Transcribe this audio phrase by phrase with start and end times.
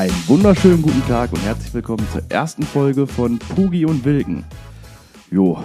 [0.00, 4.44] Einen wunderschönen guten Tag und herzlich willkommen zur ersten Folge von Pugi und Wilken.
[5.30, 5.58] Jo,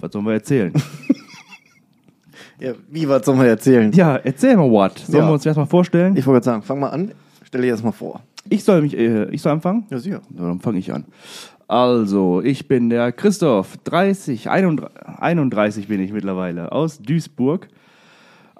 [0.00, 0.72] was sollen wir erzählen?
[2.58, 3.92] Ja, wie, was sollen wir erzählen?
[3.92, 4.98] ja, erzähl mal what.
[4.98, 5.28] Sollen Ja.
[5.28, 6.16] wir uns erstmal vorstellen?
[6.16, 7.12] Ich wollte gerade sagen, fang mal an.
[7.44, 8.24] Stell dir das mal vor.
[8.48, 9.86] Ich soll mich, äh, ich soll anfangen?
[9.90, 10.20] Ja, sicher.
[10.30, 11.04] Na, dann fange ich an.
[11.68, 17.68] Also, ich bin der Christoph, 30, 31, 31 bin ich mittlerweile, aus Duisburg.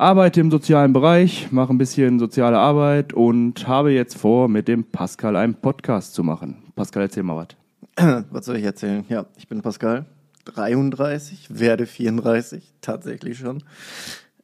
[0.00, 4.84] Arbeite im sozialen Bereich, mache ein bisschen soziale Arbeit und habe jetzt vor, mit dem
[4.84, 6.62] Pascal einen Podcast zu machen.
[6.76, 7.48] Pascal, erzähl mal
[7.96, 8.24] was.
[8.30, 9.04] Was soll ich erzählen?
[9.08, 10.06] Ja, ich bin Pascal,
[10.44, 13.64] 33, werde 34, tatsächlich schon.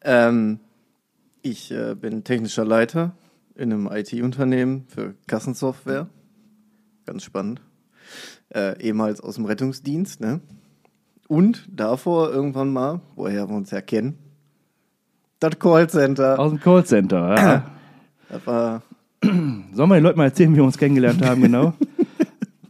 [0.02, 0.59] Ähm,
[1.40, 3.12] ich äh, bin technischer Leiter
[3.54, 6.09] in einem IT-Unternehmen für Kassensoftware.
[7.06, 7.60] Ganz spannend.
[8.48, 10.40] Äh, ehemals aus dem Rettungsdienst, ne?
[11.29, 14.18] Und davor irgendwann mal, woher wir uns ja kennen,
[15.50, 16.38] das Callcenter.
[16.38, 17.62] Aus dem Callcenter, ja.
[18.28, 18.82] Das war
[19.73, 21.73] Sollen wir den Leuten mal erzählen, wie wir uns kennengelernt haben, genau?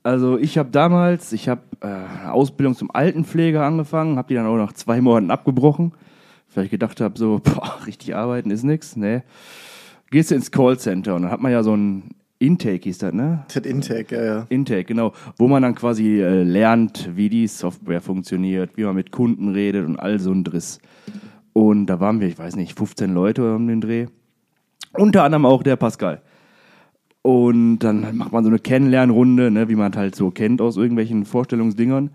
[0.06, 4.44] Also ich habe damals, ich habe äh, eine Ausbildung zum Altenpfleger angefangen, habe die dann
[4.44, 5.92] auch nach zwei Monaten abgebrochen,
[6.54, 9.22] weil ich gedacht habe, so, boah, richtig arbeiten ist nix, ne?
[10.10, 13.46] Gehst du ins Callcenter und dann hat man ja so ein Intake, hieß das, ne?
[13.48, 14.46] das Intake, ja, ja.
[14.50, 19.10] Intake, genau, wo man dann quasi äh, lernt, wie die Software funktioniert, wie man mit
[19.10, 20.80] Kunden redet und all so ein Driss.
[21.54, 24.08] Und da waren wir, ich weiß nicht, 15 Leute um den Dreh.
[24.92, 26.20] Unter anderem auch der Pascal.
[27.22, 31.24] Und dann macht man so eine Kennenlernrunde, ne, wie man halt so kennt aus irgendwelchen
[31.24, 32.10] Vorstellungsdingern.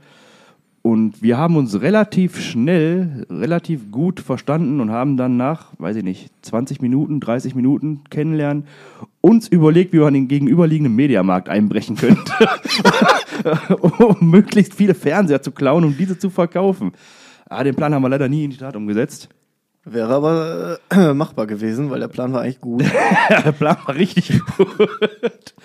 [0.82, 6.04] Und wir haben uns relativ schnell, relativ gut verstanden und haben dann nach, weiß ich
[6.04, 8.66] nicht, 20 Minuten, 30 Minuten kennenlernen,
[9.20, 12.34] uns überlegt, wie man den gegenüberliegenden Mediamarkt einbrechen könnte,
[13.82, 16.92] um möglichst viele Fernseher zu klauen, um diese zu verkaufen.
[17.50, 19.28] Ah, den Plan haben wir leider nie in die Tat umgesetzt.
[19.84, 22.84] Wäre aber äh, machbar gewesen, weil der Plan war eigentlich gut.
[23.30, 25.56] Ja, der Plan war richtig gut.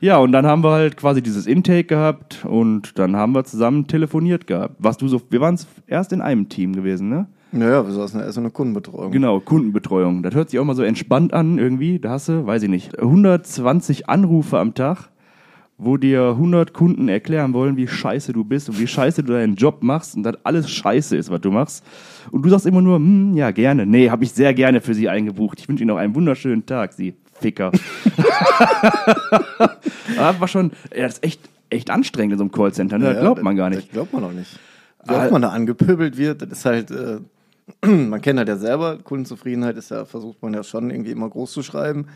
[0.00, 3.86] Ja, und dann haben wir halt quasi dieses Intake gehabt und dann haben wir zusammen
[3.86, 4.76] telefoniert gehabt.
[4.78, 7.26] Was du so, wir waren erst in einem Team gewesen, ne?
[7.52, 9.10] naja, wir saßen erst in der Kundenbetreuung.
[9.10, 10.22] Genau, Kundenbetreuung.
[10.22, 11.98] Das hört sich auch mal so entspannt an irgendwie.
[11.98, 15.08] Da hast du, weiß ich nicht, 120 Anrufe am Tag,
[15.78, 19.56] wo dir 100 Kunden erklären wollen, wie scheiße du bist und wie scheiße du deinen
[19.56, 21.84] Job machst und das alles scheiße ist, was du machst.
[22.30, 23.84] Und du sagst immer nur, hm, ja, gerne.
[23.84, 25.60] Nee, habe ich sehr gerne für Sie eingebucht.
[25.60, 27.72] Ich wünsche Ihnen noch einen wunderschönen Tag, Sie Ficker.
[30.16, 33.12] das war schon, ja, das ist echt, echt anstrengend in so einem Callcenter, ne?
[33.12, 33.92] Das glaubt man gar Das nicht.
[33.92, 34.58] glaubt man auch nicht.
[35.06, 35.22] Wie Ah.
[35.24, 37.18] oft man da angepöbelt wird, das ist halt, äh,
[37.86, 41.52] man kennt halt ja selber, Kundenzufriedenheit ist ja, versucht man ja schon irgendwie immer groß
[41.52, 42.06] zu schreiben.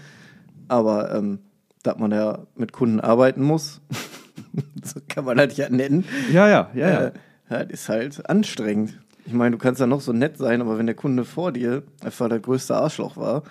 [0.68, 1.38] Aber ähm,
[1.82, 3.80] da man ja mit Kunden arbeiten muss,
[4.84, 7.00] so kann man halt ja nennen, Ja, ja, ja, ja.
[7.06, 7.12] äh,
[7.48, 8.98] das ist halt anstrengend.
[9.26, 11.82] Ich meine, du kannst ja noch so nett sein, aber wenn der Kunde vor dir
[12.02, 13.42] einfach der größte Arschloch war,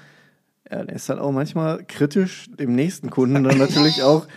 [0.70, 4.28] ja, der ist dann auch manchmal kritisch dem nächsten Kunden dann natürlich auch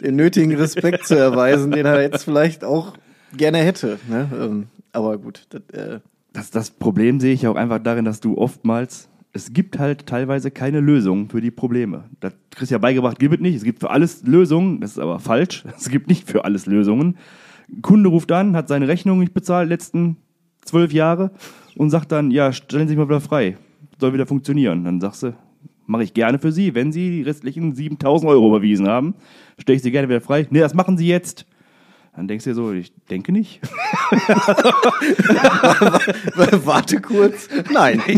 [0.00, 2.94] den nötigen Respekt zu erweisen, den er jetzt vielleicht auch
[3.36, 3.98] gerne hätte.
[4.08, 4.28] Ne?
[4.32, 6.00] Ähm, aber gut, das, äh,
[6.32, 10.50] Das, das Problem sehe ich auch einfach darin, dass du oftmals, es gibt halt teilweise
[10.50, 12.04] keine Lösung für die Probleme.
[12.20, 13.56] Das kriegst ja beigebracht, gibt es nicht.
[13.56, 15.64] Es gibt für alles Lösungen, das ist aber falsch.
[15.76, 17.16] Es gibt nicht für alles Lösungen.
[17.70, 20.16] Ein Kunde ruft an, hat seine Rechnung nicht bezahlt, letzten
[20.64, 21.30] zwölf Jahre,
[21.76, 23.56] und sagt dann, ja, stellen Sie sich mal wieder frei.
[24.00, 24.84] Soll wieder funktionieren.
[24.84, 25.34] Dann sagst du,
[25.86, 26.74] mache ich gerne für Sie.
[26.74, 29.14] Wenn Sie die restlichen 7000 Euro überwiesen haben,
[29.58, 30.46] stelle ich Sie gerne wieder frei.
[30.50, 31.46] Nee, das machen Sie jetzt.
[32.18, 33.60] Dann denkst du dir so, ich denke nicht.
[36.64, 37.48] warte kurz.
[37.72, 38.02] Nein.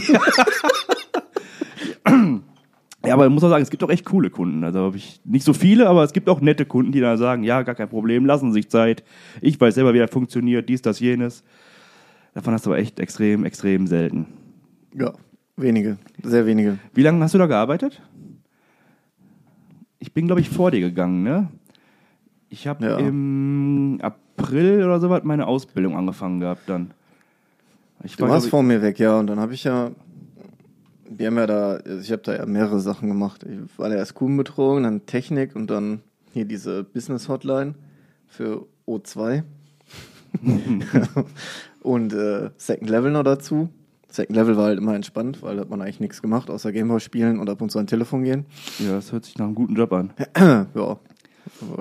[3.05, 4.63] Ja, aber ich muss auch sagen, es gibt auch echt coole Kunden.
[4.63, 7.45] Also habe ich nicht so viele, aber es gibt auch nette Kunden, die da sagen,
[7.45, 9.03] ja, gar kein Problem, lassen sich Zeit.
[9.41, 11.43] Ich weiß selber, wie das funktioniert, dies, das, jenes.
[12.35, 14.27] Davon hast du aber echt extrem, extrem selten.
[14.95, 15.15] Ja,
[15.57, 16.79] wenige, sehr wenige.
[16.93, 18.03] Wie lange hast du da gearbeitet?
[19.99, 21.49] Ich bin, glaube ich, vor dir gegangen, ne?
[22.51, 22.99] Ich habe Ja.
[22.99, 26.91] im April oder sowas meine Ausbildung angefangen gehabt dann.
[28.03, 29.91] Ich Du war, warst glaub vor mir weg, ja, und dann habe ich ja,
[31.09, 33.45] wir haben ja da, ich habe da ja mehrere Sachen gemacht.
[33.45, 36.01] Ich war ja erst Kundenbetreuung, dann Technik und dann
[36.33, 37.75] hier diese Business Hotline
[38.27, 39.43] für O2
[41.83, 43.69] und äh, Second Level noch dazu.
[44.09, 46.99] Second Level war halt immer entspannt, weil da hat man eigentlich nichts gemacht, außer Gameboy
[47.01, 48.47] spielen und ab und zu an Telefon gehen.
[48.79, 50.13] ich, ja, das hört sich nach einem guten Job an.
[50.39, 50.99] ja,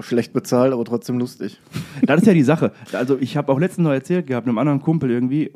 [0.02, 1.60] schlecht bezahlt, aber trotzdem lustig.
[2.02, 2.72] Das ist ja die Sache.
[2.94, 5.52] Also ich habe auch letztens noch erzählt gehabt, einem anderen Kumpel irgendwie,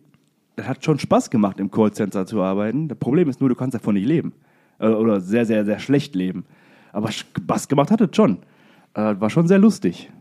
[0.55, 2.87] das hat schon Spaß gemacht, im Callcenter zu arbeiten.
[2.87, 4.33] Das Problem ist nur, du kannst davon nicht leben.
[4.79, 6.45] Äh, Oder sehr, sehr, sehr schlecht leben.
[6.91, 8.39] Aber Spaß gemacht hat es schon.
[8.93, 10.11] Äh, War schon sehr lustig.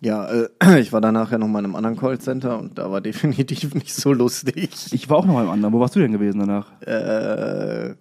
[0.00, 0.48] Ja, äh,
[0.80, 3.94] ich war danach ja noch mal in einem anderen Callcenter und da war definitiv nicht
[3.94, 4.70] so lustig.
[4.92, 5.72] Ich war auch noch mal im anderen.
[5.72, 6.72] Wo warst du denn gewesen danach?
[6.82, 7.94] Äh,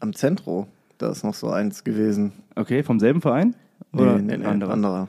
[0.00, 0.66] am Zentro.
[0.98, 2.32] da ist noch so eins gewesen.
[2.56, 3.54] Okay, vom selben Verein?
[3.92, 4.72] Oder nee, nee, nee, anderer?
[4.72, 5.08] anderer.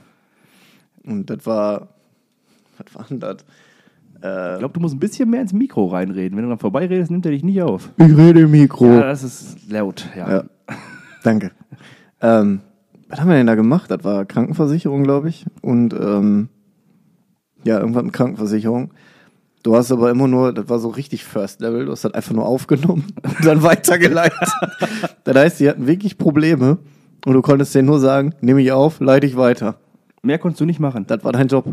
[1.06, 1.90] Und das war,
[2.78, 3.38] was war denn das?
[4.22, 6.38] Äh, Ich glaube, du musst ein bisschen mehr ins Mikro reinreden.
[6.38, 7.92] Wenn du dann vorbeiredest, nimmt er dich nicht auf.
[7.98, 8.86] ich rede im Mikro.
[8.86, 10.08] Ja, das ist laut.
[10.16, 10.30] Ja.
[10.38, 10.44] Ja,
[11.24, 11.52] danke.
[12.22, 12.62] Ähm,
[13.10, 13.92] was haben wir denn da gemacht?
[13.92, 15.46] Das war Krankenversicherung, glaube ich.
[15.62, 16.50] Und ähm,
[17.64, 18.92] ja, irgendwann mit Krankenversicherung.
[19.62, 22.34] Du hast aber immer nur, das war so richtig First Level, du hast das einfach
[22.34, 24.50] nur aufgenommen und dann weitergeleitet.
[25.24, 26.80] das heißt, die hatten wirklich Probleme
[27.26, 29.76] und du konntest denen nur sagen, nehme ich auf, leite ich weiter.
[30.22, 31.06] Mehr konntest du nicht machen.
[31.08, 31.66] Das war dein Job.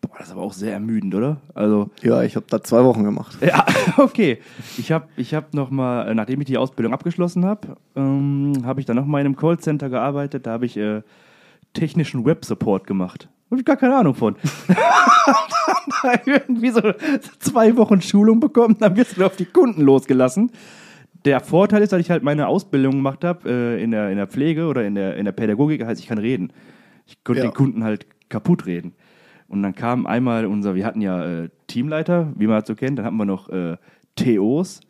[0.00, 1.38] Boah, das ist aber auch sehr ermüdend, oder?
[1.54, 3.38] Also, Ja, ich habe das zwei Wochen gemacht.
[3.40, 3.64] ja,
[3.96, 4.38] okay.
[4.76, 8.80] Ich habe ich hab noch mal, äh, nachdem ich die Ausbildung abgeschlossen habe, ähm, habe
[8.80, 10.46] ich dann noch mal in einem Callcenter gearbeitet.
[10.46, 11.02] Da habe ich äh,
[11.72, 13.28] technischen Web-Support gemacht.
[13.50, 14.36] Habe ich gar keine Ahnung von.
[16.02, 16.80] Dann irgendwie so
[17.38, 20.50] zwei Wochen Schulung bekommen, dann wirst du auf die Kunden losgelassen.
[21.24, 24.26] Der Vorteil ist, dass ich halt meine Ausbildung gemacht habe äh, in, der, in der
[24.26, 26.52] Pflege oder in der, in der Pädagogik, heißt ich kann reden.
[27.06, 27.48] Ich konnte Ja.
[27.48, 28.92] den Kunden halt kaputt reden.
[29.48, 32.98] Und dann kam einmal unser, wir hatten ja äh, Teamleiter, wie man das so kennt,
[32.98, 33.76] dann hatten wir noch äh,
[34.16, 34.80] TOs.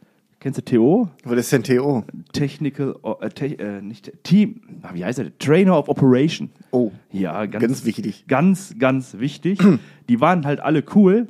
[0.41, 1.09] Kennst du TO?
[1.25, 2.05] Was ist denn TO?
[2.33, 5.37] Technical, äh, te äh, nicht Team, ah, wie heißt der?
[5.39, 6.51] Trainer of Operation.
[6.71, 8.27] Oh, Ja, ganz, ganz wichtig.
[8.29, 9.59] Ganz, ganz wichtig.
[10.09, 11.29] die waren halt alle cool,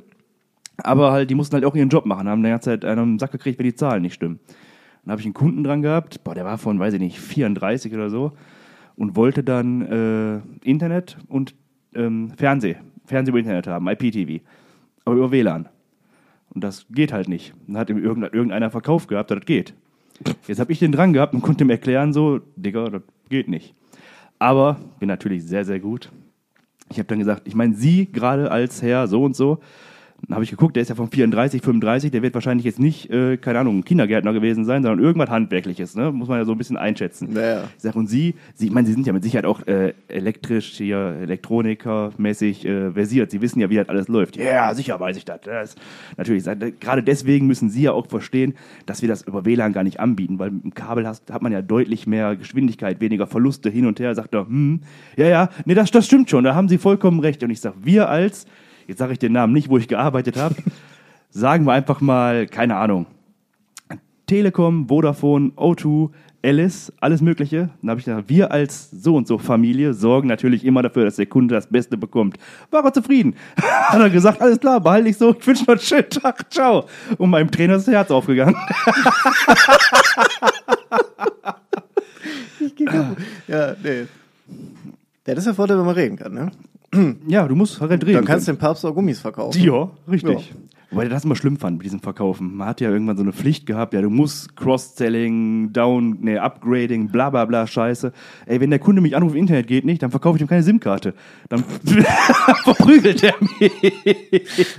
[0.77, 3.31] aber halt, die mussten halt auch ihren Job machen, haben die ganze Zeit einen Sack
[3.31, 4.39] gekriegt, wenn die Zahlen nicht stimmen.
[5.05, 7.93] Dann habe ich einen Kunden dran gehabt, boah, der war von, weiß ich nicht, 34
[7.93, 8.31] oder so
[8.95, 11.53] und wollte dann äh, Internet und
[11.93, 12.75] ähm, Fernseh,
[13.05, 14.41] Fernseh über Internet haben, IPTV,
[15.05, 15.69] aber über WLAN.
[16.53, 17.53] Und das geht halt nicht.
[17.67, 19.73] Dann hat ihm irgendein- irgendeiner verkauft gehabt, das geht.
[20.47, 23.73] Jetzt habe ich den dran gehabt und konnte ihm erklären, so, Digga, das geht nicht.
[24.39, 26.11] Aber bin natürlich sehr, sehr gut.
[26.89, 29.59] Ich habe dann gesagt, ich meine, Sie gerade als Herr so und so.
[30.27, 33.11] Dann habe ich geguckt, der ist ja von 34, 35, der wird wahrscheinlich jetzt nicht,
[33.11, 36.11] äh, keine Ahnung, Kindergärtner gewesen sein, sondern irgendwas Handwerkliches, ne?
[36.11, 37.33] Muss man ja so ein bisschen einschätzen.
[37.33, 37.65] Naja.
[37.75, 40.77] Ich sag, und Sie, Sie, ich meine, Sie sind ja mit Sicherheit auch äh, elektrisch,
[40.77, 43.29] hier, Elektroniker-mäßig äh, versiert.
[43.29, 44.37] Sie wissen ja, wie das alles läuft.
[44.37, 45.41] Ja, sicher weiß ich das.
[45.41, 45.81] das ist
[46.17, 46.43] natürlich,
[46.79, 50.39] gerade deswegen müssen Sie ja auch verstehen, dass wir das über WLAN gar nicht anbieten,
[50.39, 53.99] weil mit dem Kabel hast, hat man ja deutlich mehr Geschwindigkeit, weniger Verluste hin und
[53.99, 54.15] her.
[54.15, 54.81] Sagt er, hm,
[55.17, 57.43] ja, ja, nee, das, das stimmt schon, da haben Sie vollkommen recht.
[57.43, 58.47] Und ich sag, wir als,
[58.87, 60.55] jetzt sage ich den Namen nicht, wo ich gearbeitet habe,
[61.29, 63.05] sagen wir einfach mal, keine Ahnung,
[64.27, 66.09] Telekom, Vodafone, O2,
[66.43, 67.69] Alice, alles Mögliche.
[67.81, 71.15] Dann habe ich gesagt, wir als so und so Familie sorgen natürlich immer dafür, dass
[71.15, 72.37] der Kunde das Beste bekommt.
[72.69, 73.35] War er zufrieden.
[73.57, 76.85] Hat er gesagt, alles klar, behalte ich so, ich wünsche noch einen schönen Tag, ciao.
[77.17, 78.55] Und meinem Trainer ist das Herz aufgegangen.
[83.47, 84.01] Ja, nee.
[84.01, 86.51] Ja, das ist der Vorteil, wenn man reden kann, ne?
[87.27, 88.13] Ja, du musst halt reden.
[88.13, 89.61] Dann kannst du dem Papst auch Gummis verkaufen.
[89.61, 90.53] Ja, richtig.
[90.91, 92.55] Wobei ich das immer schlimm fand mit diesem Verkaufen.
[92.55, 97.09] Man hat ja irgendwann so eine Pflicht gehabt, ja, du musst Cross-Selling, Down, nee, Upgrading,
[97.09, 98.13] bla bla bla Scheiße.
[98.45, 101.13] Ey, wenn der Kunde mich anruft, Internet geht nicht, dann verkaufe ich ihm keine SIM-Karte.
[101.49, 101.63] Dann
[102.63, 103.73] verprügelt er mich.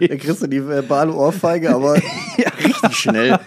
[0.08, 1.94] Da kriegst du die verbale Ohrfeige, aber
[2.64, 3.38] richtig schnell.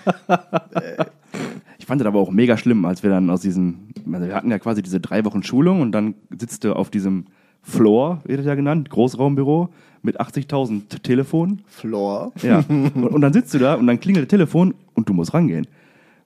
[1.79, 4.51] Ich fand das aber auch mega schlimm, als wir dann aus diesem, also wir hatten
[4.51, 7.25] ja quasi diese drei Wochen Schulung und dann sitzt du auf diesem
[7.61, 9.69] Floor, wird das ja genannt, Großraumbüro
[10.01, 11.61] mit 80.000 Telefonen.
[11.67, 12.31] Floor.
[12.41, 12.63] Ja.
[12.67, 15.67] Und, und dann sitzt du da und dann klingelt das Telefon und du musst rangehen.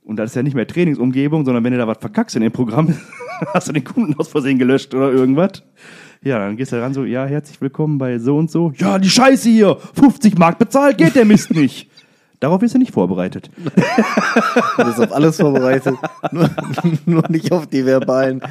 [0.03, 2.51] Und das ist ja nicht mehr Trainingsumgebung, sondern wenn du da was verkackst in dem
[2.51, 2.93] Programm,
[3.53, 5.63] hast du den Kunden aus Versehen gelöscht oder irgendwas.
[6.21, 8.73] Ja, dann gehst du ran so, ja, herzlich willkommen bei so und so.
[8.77, 11.89] Ja, die Scheiße hier, 50 Mark bezahlt, geht der Mist nicht.
[12.39, 13.49] Darauf bist du nicht vorbereitet.
[14.77, 15.95] Du bist auf alles vorbereitet.
[16.31, 16.49] nur,
[17.05, 18.41] nur nicht auf die verbalen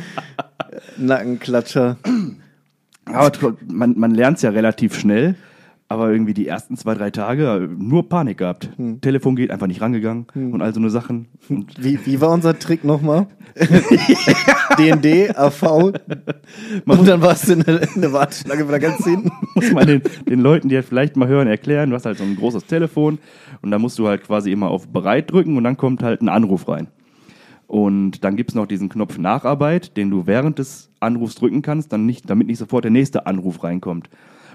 [0.96, 1.96] Nackenklatscher.
[3.12, 5.36] Aber man, man lernt es ja relativ schnell.
[5.88, 8.70] Aber irgendwie die ersten zwei, drei Tage nur Panik gehabt.
[9.02, 11.28] Telefon geht einfach nicht rangegangen und all so eine Sachen.
[11.50, 13.26] Und Wie, wie war unser Trick nochmal?
[14.78, 15.92] DND, AV.
[16.86, 19.32] Und dann warst du in der, in der Warteschlange wieder ganz hinten.
[19.54, 21.90] muss man den, den Leuten, die halt vielleicht mal hören, erklären.
[21.90, 23.18] Du hast halt so ein großes Telefon
[23.60, 26.30] und da musst du halt quasi immer auf Bereit drücken und dann kommt halt ein
[26.30, 26.88] Anruf rein.
[27.66, 32.06] Und dann gibt's noch diesen Knopf Nacharbeit, den du während des Anrufs drücken kannst, dann
[32.06, 34.08] nicht, damit nicht sofort der nächste Anruf reinkommt.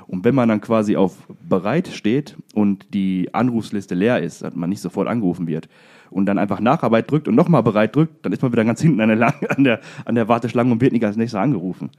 [0.07, 4.69] Und wenn man dann quasi auf Bereit steht und die Anrufsliste leer ist, dass man
[4.69, 5.67] nicht sofort angerufen wird,
[6.09, 9.01] und dann einfach Nacharbeit drückt und nochmal Bereit drückt, dann ist man wieder ganz hinten
[9.01, 11.89] an der, Lang an der, an der Warteschlange und wird nicht als nächster angerufen.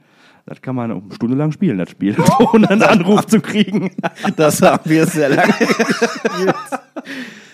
[0.45, 2.15] Das kann man eine Stunde lang spielen, das Spiel,
[2.53, 3.91] ohne einen Anruf zu kriegen.
[4.35, 6.55] Das haben wir sehr lange gespielt.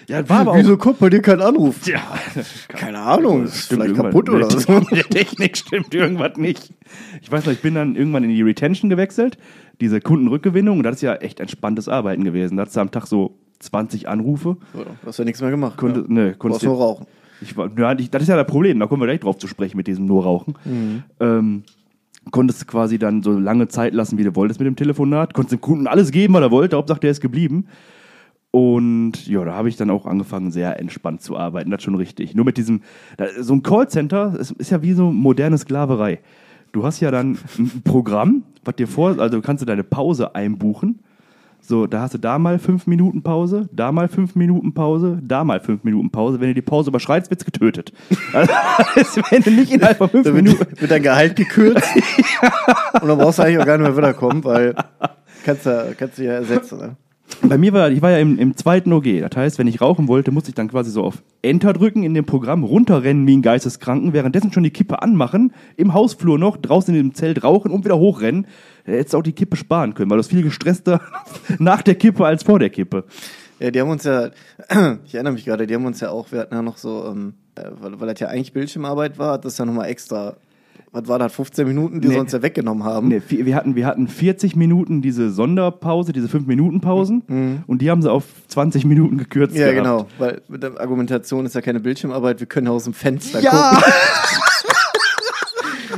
[0.08, 0.58] Ja, war aber auch.
[0.58, 1.86] Wieso kommt bei dir kein Anruf?
[1.88, 2.02] Ja,
[2.70, 4.72] Keine Ahnung, ist vielleicht kaputt oder so.
[4.80, 6.74] Mit der Technik stimmt irgendwas nicht.
[7.22, 9.38] Ich weiß noch, ich bin dann irgendwann in die Retention gewechselt,
[9.82, 12.58] diese Kundenrückgewinnung, und das ist ja echt entspanntes Arbeiten gewesen.
[12.58, 14.58] Da hattest du am Tag so 20 Anrufe.
[14.74, 15.78] Du hast ja nichts mehr gemacht.
[15.78, 16.06] Konnte, ja.
[16.08, 17.08] ne, Du konntest brauchst nur rauchen.
[17.42, 19.78] Ich ja, ich, das ist ja das Problem, da kommen wir gleich drauf zu sprechen
[19.78, 20.56] mit diesem nur Rauchen.
[21.20, 21.64] Ähm,
[22.32, 25.62] konntest quasi dann so lange Zeit lassen, wie du wolltest mit dem Telefonat, konntest dem
[25.62, 27.68] Kunden alles geben, was er wollte, Hauptsache der ist geblieben.
[28.56, 31.72] Und ja, da habe ich dann auch angefangen, sehr entspannt zu arbeiten.
[31.72, 32.36] Das ist schon richtig.
[32.36, 32.84] Nur mit diesem,
[33.38, 36.20] so ein Callcenter es ist ja wie so moderne Sklaverei.
[36.72, 41.00] Du hast ja dann ein Programm, was dir vor, also kannst du deine Pause einbuchen.
[41.60, 45.44] So, da hast du da mal fünf Minuten Pause, da mal fünf Minuten Pause, da
[45.44, 46.40] mal fünf Minuten Pause.
[46.40, 47.92] Wenn du die Pause überschreitst, wird's getötet.
[48.32, 50.60] Also, wenn du nicht innerhalb von fünf Minuten.
[50.60, 51.90] wird, wird dein Gehalt gekürzt.
[53.02, 54.76] Und dann brauchst du eigentlich auch gar nicht mehr wiederkommen, weil
[55.44, 56.80] kannst du kannst du ja ersetzen.
[56.80, 56.96] Ne?
[57.42, 59.22] Bei mir war, ich war ja im, im zweiten OG.
[59.22, 62.14] Das heißt, wenn ich rauchen wollte, musste ich dann quasi so auf Enter drücken in
[62.14, 66.94] dem Programm, runterrennen wie ein Geisteskranken, währenddessen schon die Kippe anmachen, im Hausflur noch, draußen
[66.94, 68.48] in dem Zelt rauchen und wieder hochrennen.
[68.86, 71.02] Da hättest du auch die Kippe sparen können, weil du viel gestresster
[71.60, 73.06] nach der Kippe als vor der Kippe.
[73.60, 74.30] Ja, die haben uns ja,
[75.06, 77.36] ich erinnere mich gerade, die haben uns ja auch, wir hatten ja noch so, ähm,
[77.56, 80.36] äh, weil, weil das ja eigentlich Bildschirmarbeit war, hat das ja nochmal extra,
[80.92, 82.14] was war das, 15 Minuten, die Nee.
[82.16, 83.10] sie uns ja weggenommen haben.
[83.10, 88.12] Nee, wir, hatten, wir hatten 40 Minuten diese Sonderpause, diese 5-Minuten-Pausen und die haben sie
[88.12, 89.54] auf 20 Minuten gekürzt.
[89.56, 89.62] Mhm.
[89.62, 89.84] Ja, gehabt.
[89.84, 93.40] genau, weil mit der Argumentation ist ja keine Bildschirmarbeit, wir können ja aus dem Fenster
[93.42, 93.72] Ja!
[93.76, 93.84] gucken.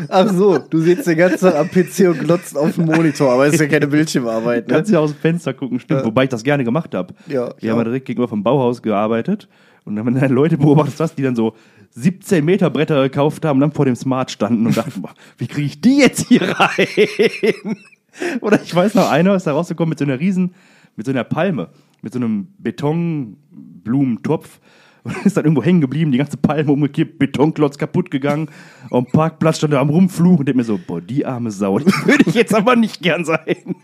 [0.10, 3.48] Ach so, du sitzt den ganzen Tag am PC und glotzt auf den Monitor, aber
[3.48, 4.76] ist ja keine Bildschirmarbeit, ne?
[4.76, 6.06] Kannst ja aus dem Fenster gucken, stimmt.
[6.06, 7.14] Wobei ich das gerne gemacht habe.
[7.28, 9.48] Ja, Wir haben ja direkt gegenüber vom Bauhaus gearbeitet
[9.86, 11.56] und dann haben wir dann Leute beobachtet, hast, die dann so
[11.98, 15.66] 17 Meter Bretter gekauft haben dann vor dem Smart standen und dachten, boah, wie kriege
[15.66, 16.88] ich die jetzt hier rein?
[18.42, 20.54] Oder ich weiß noch, einer ist da rausgekommen mit so einer riesen,
[20.96, 21.70] mit so einer Palme,
[22.04, 24.60] mit so einem Betonblumentopf
[25.04, 28.50] und ist dann irgendwo hängen geblieben, die ganze Palme umgekippt, Betonklotz kaputt gegangen,
[28.92, 31.86] am Parkplatz stand er am Rumfluchen und denkt mir so, boah, die arme Sau, die
[32.06, 33.76] würde ich jetzt aber nicht gern sein.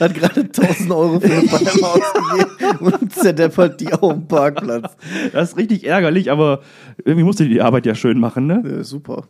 [0.00, 4.96] Hat gerade 1000 Euro für eine Palme ausgegeben und zerdeppert die auf dem Parkplatz.
[5.32, 6.60] Das ist richtig ärgerlich, aber
[7.04, 8.62] irgendwie musste die die Arbeit ja schön machen, ne?
[8.66, 9.24] Ja, super.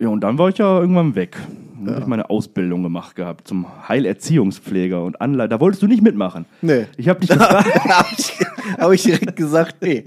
[0.00, 1.36] Ja, und dann war ich ja irgendwann weg.
[1.78, 5.48] Dann habe ich meine Ausbildung gemacht gehabt zum Heilerziehungspfleger und Anleiter.
[5.50, 6.44] Da wolltest du nicht mitmachen.
[6.60, 6.86] Nee.
[6.96, 7.88] Ich habe dich gefragt.
[7.88, 8.32] habe ich,
[8.78, 10.04] hab ich direkt gesagt, nee,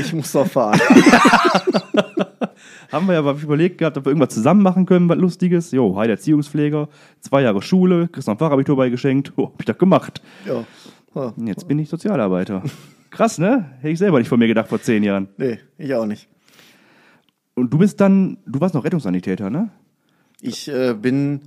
[0.00, 0.80] ich muss doch fahren.
[2.92, 5.70] haben wir ja aber überlegt gehabt, ob wir irgendwas zusammen machen können, was Lustiges.
[5.72, 6.88] Jo, Heilerziehungspfleger,
[7.20, 9.32] zwei Jahre Schule, kriegst noch ein Fachabitur beigeschenkt.
[9.36, 10.22] Oh, hab ich das gemacht.
[10.46, 10.64] Ja.
[11.14, 11.32] Ja.
[11.36, 12.62] Und jetzt bin ich Sozialarbeiter.
[13.10, 13.70] Krass, ne?
[13.78, 15.28] Hätte ich selber nicht von mir gedacht vor zehn Jahren.
[15.38, 16.28] Nee, ich auch nicht.
[17.54, 19.70] Und du bist dann, du warst noch Rettungssanitäter, ne?
[20.42, 21.40] Ich äh, bin,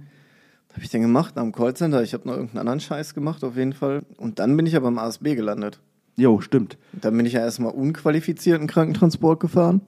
[0.68, 2.02] was habe ich denn gemacht am Callcenter?
[2.02, 4.02] Ich habe noch irgendeinen anderen Scheiß gemacht, auf jeden Fall.
[4.18, 5.80] Und dann bin ich ja beim ASB gelandet.
[6.18, 6.78] Jo, stimmt.
[6.94, 9.82] Und dann bin ich ja erstmal unqualifizierten Krankentransport gefahren.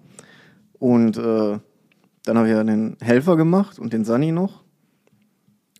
[0.82, 1.60] Und äh,
[2.26, 4.64] dann habe ich ja den Helfer gemacht und den Sani noch.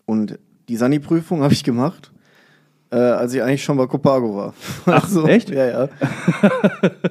[0.06, 2.12] Und die Sani-Prüfung habe ich gemacht,
[2.92, 4.54] äh, als ich eigentlich schon bei Copago war.
[4.86, 5.50] Ach, echt?
[5.50, 5.84] Ja, ja.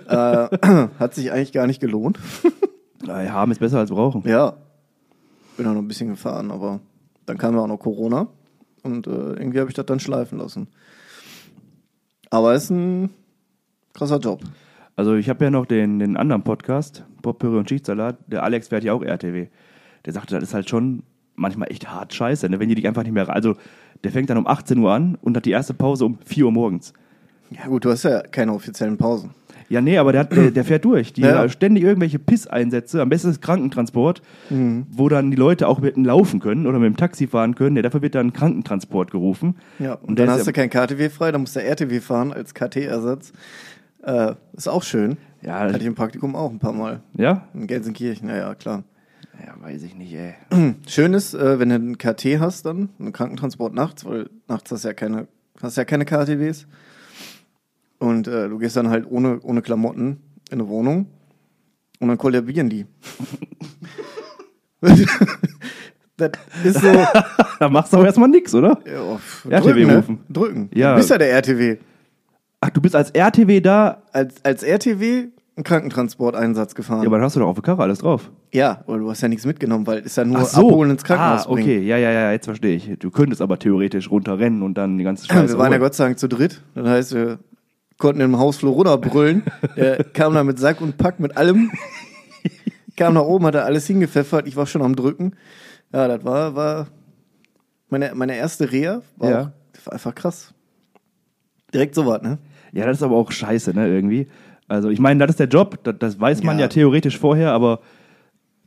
[0.47, 2.17] äh, hat sich eigentlich gar nicht gelohnt.
[3.03, 4.21] Ja, haben ist besser als brauchen.
[4.29, 4.57] Ja,
[5.57, 6.81] bin auch noch ein bisschen gefahren, aber
[7.25, 8.27] dann kam ja auch noch Corona
[8.83, 10.67] und äh, irgendwie habe ich das dann schleifen lassen.
[12.29, 13.09] Aber es ist ein
[13.93, 14.43] krasser Job.
[14.95, 18.83] Also ich habe ja noch den, den anderen Podcast, Püree und Schichtsalat, der Alex fährt
[18.83, 19.47] ja auch RTW.
[20.05, 21.03] Der sagte, das ist halt schon
[21.35, 22.59] manchmal echt hart scheiße, ne?
[22.59, 23.29] wenn die dich einfach nicht mehr...
[23.29, 23.55] Also
[24.03, 26.51] der fängt dann um 18 Uhr an und hat die erste Pause um 4 Uhr
[26.51, 26.93] morgens.
[27.51, 29.31] Ja gut, du hast ja keine offiziellen Pausen.
[29.69, 31.13] Ja, nee, aber der, hat, der, der fährt durch.
[31.13, 31.47] Die Ja.
[31.47, 34.85] ständig irgendwelche Pisseinsätze, am besten ist Krankentransport, Mhm.
[34.89, 37.75] wo dann die Leute auch mit dem laufen können oder mit dem Taxi fahren können.
[37.77, 39.55] Ja, dafür wird dann Krankentransport gerufen.
[39.79, 41.99] Ja, und, Und dann hast ist du ja- kein KTW frei, dann musst du RTW
[42.01, 43.31] fahren als KT-Ersatz.
[44.03, 45.17] Äh, ist auch schön.
[45.41, 47.01] Ja, Hatte ich im Praktikum auch ein paar Mal.
[47.15, 47.47] ja?
[47.53, 48.83] In Gelsenkirchen, naja, klar.
[49.43, 50.35] Ja, weiß ich nicht, ey.
[50.87, 54.83] Schön ist, äh, wenn du einen KT hast dann, einen Krankentransport nachts, weil nachts hast
[54.83, 55.27] du ja keine,
[55.61, 56.67] hast ja keine KTWs.
[57.97, 61.07] Und äh, du gehst dann halt ohne, ohne Klamotten in eine Wohnung
[61.99, 62.85] und dann kollabieren die.
[66.17, 66.31] das
[66.63, 66.91] ist so,
[67.59, 68.79] Da machst du auch erstmal nix, oder?
[68.85, 69.97] ja, pff, RTW drücken, ne?
[69.97, 70.19] rufen.
[70.29, 70.69] Drücken.
[70.73, 70.91] Ja.
[70.93, 71.77] Du bist ja der RTW.
[72.61, 77.01] Ach, du bist als RTW da, Als, als RTW einen Krankentransporteinsatz gefahren.
[77.01, 78.31] ja, aber dann hast du doch auf der Karre alles drauf.
[78.53, 80.67] Ja, aber du hast ja nichts mitgenommen, weil ist ja nur Ach so.
[80.67, 81.87] abholen ins Krankenhaus ah, okay, bringen.
[81.87, 82.89] ja, ja, ja, jetzt verstehe ich.
[82.99, 85.81] Du könntest aber theoretisch runterrennen und dann die ganze Scheiße Wir waren ja holen.
[85.81, 86.61] Gott sei Dank zu dritt.
[86.75, 87.39] Das heißt, wir
[87.97, 89.43] konnten im Hausflur runterbrüllen.
[89.75, 91.71] Der kam da mit Sack und Pack, mit allem.
[92.95, 94.47] kam nach oben, hat er alles hingepfeffert.
[94.47, 95.33] Ich war schon am Drücken.
[95.93, 96.87] Ja, das war, war
[97.89, 99.01] meine, meine erste Reha.
[99.17, 99.41] War, Ja.
[99.41, 100.53] auch, das war einfach krass.
[101.73, 102.37] Direkt so was, ne?
[102.73, 104.27] Ja, das ist aber auch scheiße, ne, irgendwie.
[104.67, 106.63] Also, ich meine, das ist der Job, das, das weiß man ja.
[106.63, 106.67] Ja.
[106.69, 107.79] theoretisch vorher, aber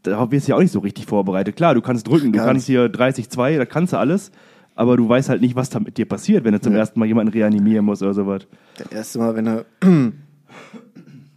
[0.02, 1.56] darauf wirst du ja auch nicht so richtig vorbereitet.
[1.56, 4.30] Klar, du kannst drücken, du Gar kannst hier 30-2, da kannst du alles,
[4.74, 6.80] aber du weißt halt nicht, was da mit dir passiert, wenn du zum Ja.
[6.80, 8.46] ersten Mal jemanden reanimieren musst oder sowas.
[8.76, 9.64] Das erste Mal, wenn du,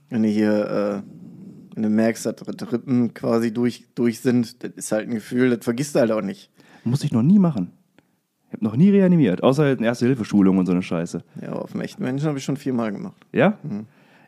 [0.09, 1.03] wenn du hier
[1.75, 5.51] Wenn du merkst, dass die Rippen quasi durch, durch sind, das ist halt ein Gefühl,
[5.51, 6.49] das vergisst du halt auch nicht.
[6.83, 7.71] Muss ich noch nie machen.
[8.47, 11.21] Ich habe noch nie reanimiert, außer halt eine Erste-Hilfe-Schulung und so eine Scheiße.
[11.41, 13.15] Ja, auf dem echten Menschen habe ich schon viermal gemacht.
[13.33, 13.57] Ja?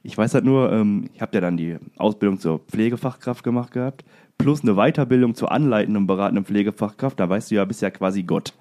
[0.03, 4.03] Ich weiß halt nur, ähm, ich habe ja dann die Ausbildung zur Pflegefachkraft gemacht gehabt,
[4.37, 7.19] plus eine Weiterbildung zur anleitenden und beratenden Pflegefachkraft.
[7.19, 8.53] Da weißt du ja, bist ja quasi Gott.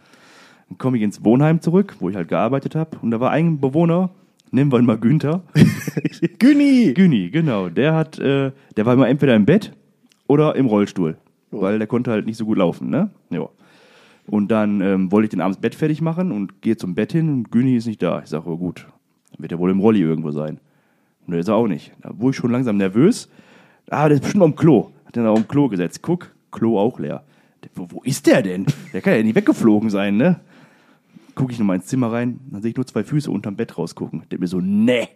[0.69, 2.99] Dann komme ich ins Wohnheim zurück, wo ich halt gearbeitet habe.
[3.03, 4.11] Und da war ein Bewohner,
[4.53, 5.43] nennen wir ihn mal Günther.
[6.38, 6.93] Günni!
[6.95, 7.69] Güni, genau.
[7.69, 9.73] Der hat, äh, der war immer entweder im Bett
[10.27, 11.17] oder im Rollstuhl.
[11.50, 13.11] Weil der konnte halt nicht so gut laufen, ne?
[13.31, 13.49] Ja.
[14.28, 17.28] Und dann ähm, wollte ich den abends Bett fertig machen und gehe zum Bett hin
[17.30, 18.20] und Güni ist nicht da.
[18.23, 18.87] Ich sage, oh gut,
[19.32, 20.61] dann wird er wohl im Rolli irgendwo sein.
[21.26, 21.92] Und der ist er auch nicht.
[22.02, 23.30] Da wurde ich schon langsam nervös.
[23.90, 24.90] Ah, der ist bestimmt dem Klo.
[25.06, 26.02] Hat den auf dem Klo gesetzt.
[26.02, 27.25] Guck, Klo auch leer.
[27.75, 28.66] Wo, wo ist der denn?
[28.92, 30.40] Der kann ja nicht weggeflogen sein, ne?
[31.35, 34.25] Gucke ich nochmal ins Zimmer rein, dann sehe ich nur zwei Füße unterm Bett rausgucken.
[34.30, 35.08] Der mir so, nee.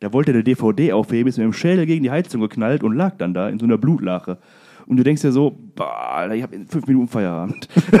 [0.00, 3.16] Da wollte der DVD aufheben, ist mit dem Schädel gegen die Heizung geknallt und lag
[3.18, 4.38] dann da in so einer Blutlache.
[4.86, 7.68] Und du denkst dir so, Alter, ich habe in fünf Minuten Feierabend.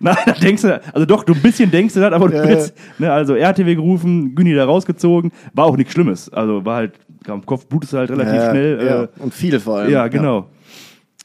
[0.00, 2.46] Nein, da denkst du, also doch, du ein bisschen denkst du das, aber du Ja,
[2.48, 6.28] willst, ne, also RTW gerufen, Günni da rausgezogen, war auch nichts Schlimmes.
[6.32, 6.94] Also war halt,
[7.28, 8.84] am Kopf blutest du halt relativ Ja, schnell.
[8.86, 9.02] ja.
[9.04, 9.90] Äh, Und viel vor allem.
[9.90, 10.48] ja, genau.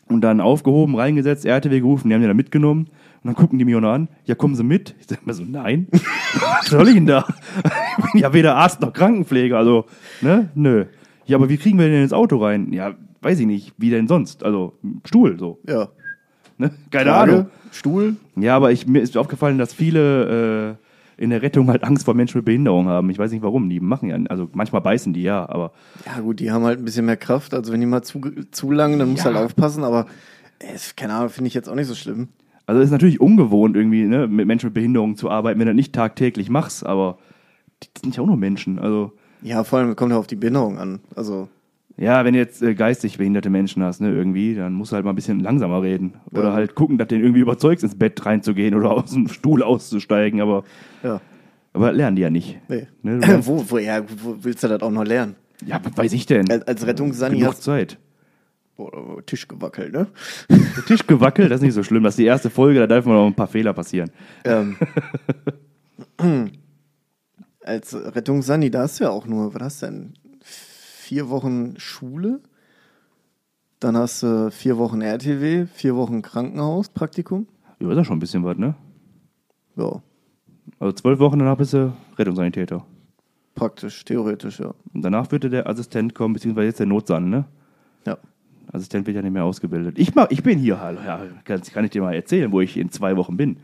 [0.09, 2.87] Und dann aufgehoben, reingesetzt, RTW gerufen, die haben die da mitgenommen.
[3.23, 4.07] Und dann gucken die mich auch noch an.
[4.25, 4.95] Ja, kommen Sie mit?
[4.99, 5.87] Ich sag mir so, nein.
[6.39, 7.25] Was soll ich denn da?
[8.05, 9.85] Ich bin ja weder Arzt noch Krankenpfleger, also,
[10.21, 10.49] ne?
[10.53, 10.85] Nö.
[11.27, 12.73] Ja, aber wie kriegen wir denn ins Auto rein?
[12.73, 13.73] Ja, weiß ich nicht.
[13.77, 14.43] Wie denn sonst?
[14.43, 14.73] Also,
[15.05, 15.59] Stuhl, so.
[15.67, 15.89] Ja.
[16.59, 16.71] Ne?
[16.89, 17.45] Keine Trage, Ahnung.
[17.71, 18.15] Stuhl.
[18.35, 20.77] Ja, aber ich, mir ist aufgefallen, dass viele
[21.19, 23.11] äh, in der Rettung halt Angst vor Menschen mit Behinderung haben.
[23.11, 23.69] Ich weiß nicht warum.
[23.69, 25.71] Die machen ja, also manchmal beißen die ja, aber
[26.07, 27.53] Ja, gut, die haben halt ein bisschen mehr Kraft.
[27.53, 28.19] Also, wenn die mal zu,
[28.49, 29.25] zu lang, dann Ja.
[29.25, 29.83] halt aufpassen.
[29.83, 30.07] Aber,
[30.57, 32.29] äh, keine Ahnung, finde ich jetzt auch nicht so schlimm.
[32.65, 35.73] Also es ist natürlich ungewohnt, irgendwie ne, mit Menschen mit Behinderung zu arbeiten, wenn du
[35.73, 37.19] das nicht tagtäglich machst, aber
[37.83, 38.79] die sind ja auch nur Menschen.
[38.79, 40.99] Also, Ja, vor allem kommt ja auf die Behinderung an.
[41.15, 41.47] Also,
[41.97, 45.05] ja, wenn du jetzt äh, geistig behinderte Menschen hast, ne, irgendwie, dann musst du halt
[45.05, 46.13] mal ein bisschen langsamer reden.
[46.31, 46.53] Oder Ja.
[46.53, 50.41] halt gucken, dass du den irgendwie überzeugst, ins Bett reinzugehen oder aus dem Stuhl auszusteigen,
[50.41, 50.63] aber,
[51.03, 51.21] ja.
[51.73, 52.59] aber lernen die ja nicht.
[52.69, 52.87] Nee.
[53.03, 55.35] Ne, wo, wo, ja, wo willst du das auch noch lernen?
[55.65, 56.47] ja, was weiß ich denn?
[56.51, 57.97] Als, als Rettungssani Genug hast Zeit.
[58.77, 60.05] oh, Tisch gewackelt, ne?
[60.87, 62.03] Tisch gewackelt, das ist nicht so schlimm.
[62.03, 64.11] Das ist die erste Folge, da darf mal noch ein paar Fehler passieren.
[64.45, 64.75] Ähm,
[67.67, 70.13] als Rettungssani, da hast du ja auch nur, was hast du denn?
[70.41, 72.41] Vier Wochen Schule,
[73.79, 77.47] dann hast du vier Wochen RTW, vier Wochen Krankenhauspraktikum.
[77.79, 78.75] Ja, ist ja schon ein bisschen was, ne?
[79.75, 80.01] Ja,
[80.79, 82.85] Also zwölf Wochen danach bist du Rettungssanitäter.
[83.55, 84.73] praktisch, theoretisch, ja.
[84.93, 87.45] Und danach wird der Assistent kommen, beziehungsweise jetzt der Notsan, ne?
[88.05, 88.17] Ja.
[88.71, 89.97] Assistent wird ja nicht mehr ausgebildet.
[89.97, 92.75] Ich, mach, ich bin hier, hallo, ja, kann, kann ich dir mal erzählen, wo ich
[92.77, 93.57] in zwei Wochen bin.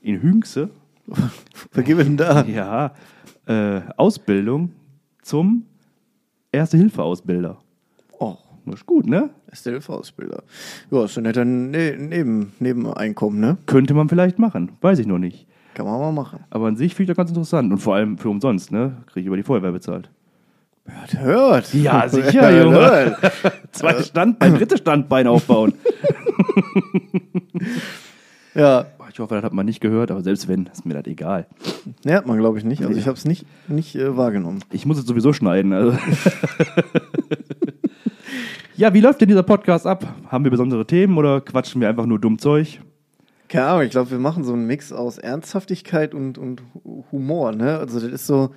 [0.00, 0.70] In Hüngse,
[1.74, 2.44] gibt denn da?
[2.44, 2.92] ja,
[3.46, 4.70] äh, Ausbildung
[5.22, 5.64] zum
[6.52, 7.58] Erste-Hilfe-Ausbilder.
[8.18, 9.30] Oh, Das ist gut, ne?
[9.50, 10.42] SDLV-Ausbilder.
[10.90, 13.56] Ja, ist ein netter ne Neben Nebeneinkommen, ne?
[13.66, 15.46] Könnte man vielleicht machen, weiß ich noch nicht.
[15.74, 16.40] Kann man mal machen.
[16.50, 18.98] Aber an sich finde ich das ganz interessant und vor allem für umsonst, ne?
[19.06, 20.10] Kriege ich über die Feuerwehr bezahlt.
[20.84, 21.74] Hört, hört.
[21.74, 22.76] Ja, sicher, Hört, Junge.
[22.76, 23.32] hört.
[23.72, 25.72] Zweites Standbein, drittes Standbein aufbauen.
[28.54, 31.46] Ja, Ich hoffe, das hat man nicht gehört, aber selbst wenn, ist mir das egal.
[32.04, 32.82] ne, hat man glaube ich nicht.
[32.82, 34.60] Also ich habe es nicht, nicht äh, wahrgenommen.
[34.70, 35.72] Ich muss es sowieso schneiden.
[35.72, 35.96] Also.
[38.76, 40.06] ja, wie läuft denn dieser Podcast ab?
[40.28, 42.80] Haben wir besondere Themen oder quatschen wir einfach nur dumm Zeug?
[43.48, 46.62] Keine Ahnung, ich glaube, wir machen so einen Mix aus Ernsthaftigkeit und, und
[47.10, 47.78] Humor, ne?
[47.78, 48.54] Also das ist so,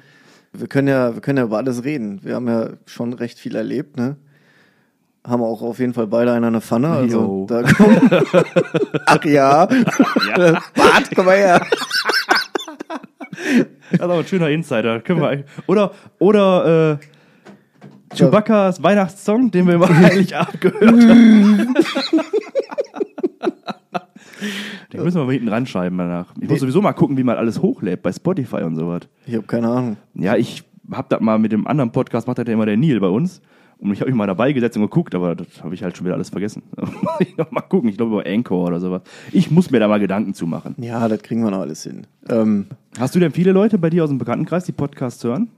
[0.53, 2.23] wir können ja, wir können ja über alles reden.
[2.23, 4.15] Wir haben ja schon recht viel erlebt, ne?
[5.27, 6.89] Haben auch auf jeden Fall beide einen an der Pfanne.
[6.89, 8.11] Also da kommt.
[9.05, 9.67] Ach ja.
[10.37, 10.61] Ja.
[10.75, 11.65] Bart, komm mal her.
[13.31, 14.99] Das ist aber ein schöner Insider.
[15.01, 21.73] Können wir oder oder äh, Chewbacca's Weihnachtssong, den wir mal eigentlich abgehört haben.
[24.93, 26.27] Den müssen wir mal hinten ranschreiben danach.
[26.39, 29.01] Ich muss sowieso mal gucken, wie man alles hochlädt bei Spotify und sowas.
[29.25, 29.97] Ich habe keine Ahnung.
[30.13, 32.99] Ja, ich hab das mal mit dem anderen Podcast, macht das ja immer der Neil
[32.99, 33.41] bei uns.
[33.89, 36.05] Und ich habe mich mal dabei gesetzt und geguckt, aber das habe ich halt schon
[36.05, 36.63] wieder alles vergessen.
[36.77, 39.01] Muss ich noch mal gucken, ich glaube über Anchor oder sowas.
[39.31, 40.75] Ich muss mir da mal Gedanken zu machen.
[40.77, 42.07] Ja, das kriegen wir noch alles hin.
[42.29, 42.67] Ähm,
[42.99, 45.49] Hast du denn viele Leute bei dir aus dem Bekanntenkreis, die Podcasts hören?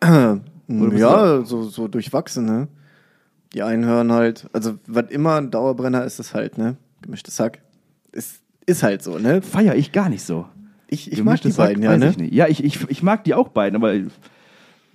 [0.66, 2.68] bist ja, so, so durchwachsen, ne?
[3.54, 6.76] Die einen hören halt, also was immer ein Dauerbrenner ist, ist halt, ne?
[7.02, 7.60] Gemischtes Hack.
[8.12, 9.42] Ist, ist halt so, ne?
[9.42, 10.46] Feier ich gar nicht so.
[10.88, 12.10] Ich, ich mag die Hack, beiden, ja, weiß ne?
[12.10, 12.34] Ich nicht.
[12.34, 13.94] Ja, ich, ich, ich mag die auch beiden, aber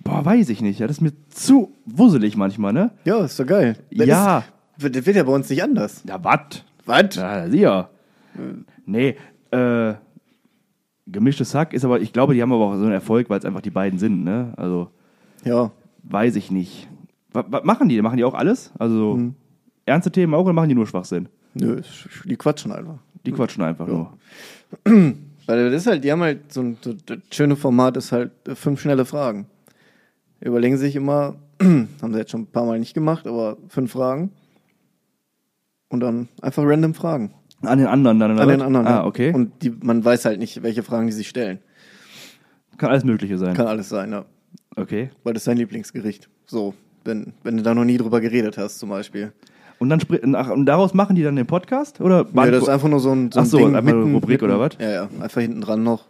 [0.08, 0.78] boah, weiß ich nicht.
[0.80, 2.90] Ja, das ist mir zu wusselig manchmal, ne?
[3.04, 3.76] Ja, ist doch geil.
[3.90, 4.44] Das Ja.
[4.78, 6.02] Ist, das wird ja bei uns nicht anders.
[6.06, 6.64] Ja, wat?
[6.86, 7.14] Was?
[7.16, 7.90] Ja, sicher.
[8.86, 9.16] Nee,
[9.50, 9.94] äh,
[11.06, 13.44] gemischtes Hack ist aber, ich glaube, die haben aber auch so einen Erfolg, weil es
[13.44, 14.52] einfach die beiden sind, ne?
[14.56, 14.90] Also,
[15.44, 15.70] Ja.
[16.04, 16.88] weiß ich nicht.
[17.32, 18.00] Was, was machen die?
[18.02, 18.72] Machen die auch alles?
[18.78, 19.18] Also
[19.86, 21.28] ernste Themen auch oder machen die nur Schwachsinn?
[21.54, 21.80] Nö,
[22.24, 22.98] die quatschen einfach.
[23.26, 24.12] Die quatschen einfach nur.
[25.46, 28.30] Weil das ist halt, die haben halt so ein so das schöne Format ist halt
[28.46, 29.46] äh, fünf schnelle Fragen.
[30.40, 34.30] Überlegen sich immer, haben sie jetzt schon ein paar Mal nicht gemacht, aber fünf Fragen.
[35.88, 37.32] Und dann einfach random Fragen.
[37.62, 38.86] An den anderen dann, An den anderen.
[38.86, 39.04] Ah, ja.
[39.04, 39.32] okay.
[39.32, 41.58] Und die, man weiß halt nicht, welche Fragen die sich stellen.
[42.76, 43.54] Kann alles Mögliche sein.
[43.54, 44.24] Kann alles sein, ja.
[44.76, 45.10] Okay.
[45.24, 46.28] Weil das ist dein Lieblingsgericht.
[46.46, 46.74] So,
[47.04, 49.32] wenn, wenn du da noch nie drüber geredet hast, zum Beispiel.
[49.80, 50.00] Und dann
[50.34, 52.00] ach, und daraus machen die dann den Podcast?
[52.00, 54.12] Oder Ja, das ist einfach nur so ein, so Ach ein so, Ding einfach eine
[54.12, 54.70] Rubrik oder was?
[54.78, 56.04] Ja, ja, einfach hinten dran noch.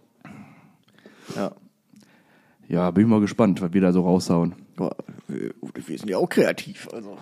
[2.69, 2.75] Ja.
[2.75, 4.55] Ja, bin ich mal gespannt, was wir da so raushauen.
[4.79, 5.51] Äh,
[5.87, 7.17] wir sind ja auch kreativ, also.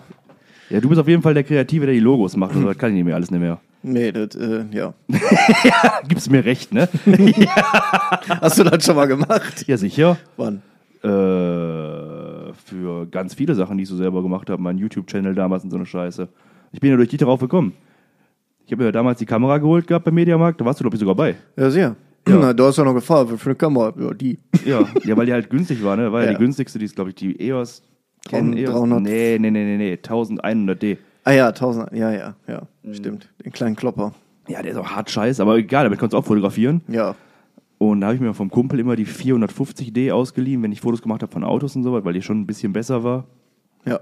[0.69, 2.53] Ja, du bist auf jeden Fall der Kreative, der die Logos macht.
[2.53, 3.59] Also, das kann ich nicht mehr alles nicht mehr.
[3.83, 4.93] Nee, das, äh, ja.
[6.07, 6.89] Gibst mir recht, ne?
[8.41, 9.65] Hast du das schon mal gemacht?
[9.67, 10.17] ja, sicher.
[10.35, 10.61] Wann?
[11.03, 11.07] Äh,
[12.65, 14.61] für ganz viele Sachen, die ich so selber gemacht habe.
[14.61, 16.27] Mein YouTube-Channel damals und so eine Scheiße.
[16.73, 17.73] Ich bin ja durch die darauf gekommen.
[18.65, 20.59] Ich habe ja damals die Kamera geholt gehabt beim Mediamarkt.
[20.59, 21.35] Da warst du, glaube ich, sogar bei.
[21.55, 21.95] Ja, sehr.
[22.27, 23.93] Na, du hast ja noch gefragt, für eine Kamera.
[23.97, 24.39] Ja, die.
[24.65, 26.11] Ja, ja weil die halt günstig war, ne?
[26.11, 26.37] War ja, Ja.
[26.37, 27.81] die günstigste, die ist, glaube ich, die EOS.
[28.31, 28.71] EOS?
[28.71, 29.01] 300.
[29.01, 29.93] Nee, nee, nee, nee, nee.
[29.95, 30.97] 1100D.
[31.23, 31.91] Ah ja, 1000.
[31.93, 32.61] Ja, ja, ja.
[32.91, 33.29] Stimmt.
[33.43, 34.13] Den kleinen Klopper.
[34.47, 36.81] Ja, der ist auch hart scheiße, aber egal, damit kannst du auch fotografieren.
[36.87, 37.15] Ja.
[37.79, 41.21] Und da habe ich mir vom Kumpel immer die 450D ausgeliehen, wenn ich Fotos gemacht
[41.21, 43.25] habe von Autos und so was, weil die schon ein bisschen besser war.
[43.85, 43.99] Ja.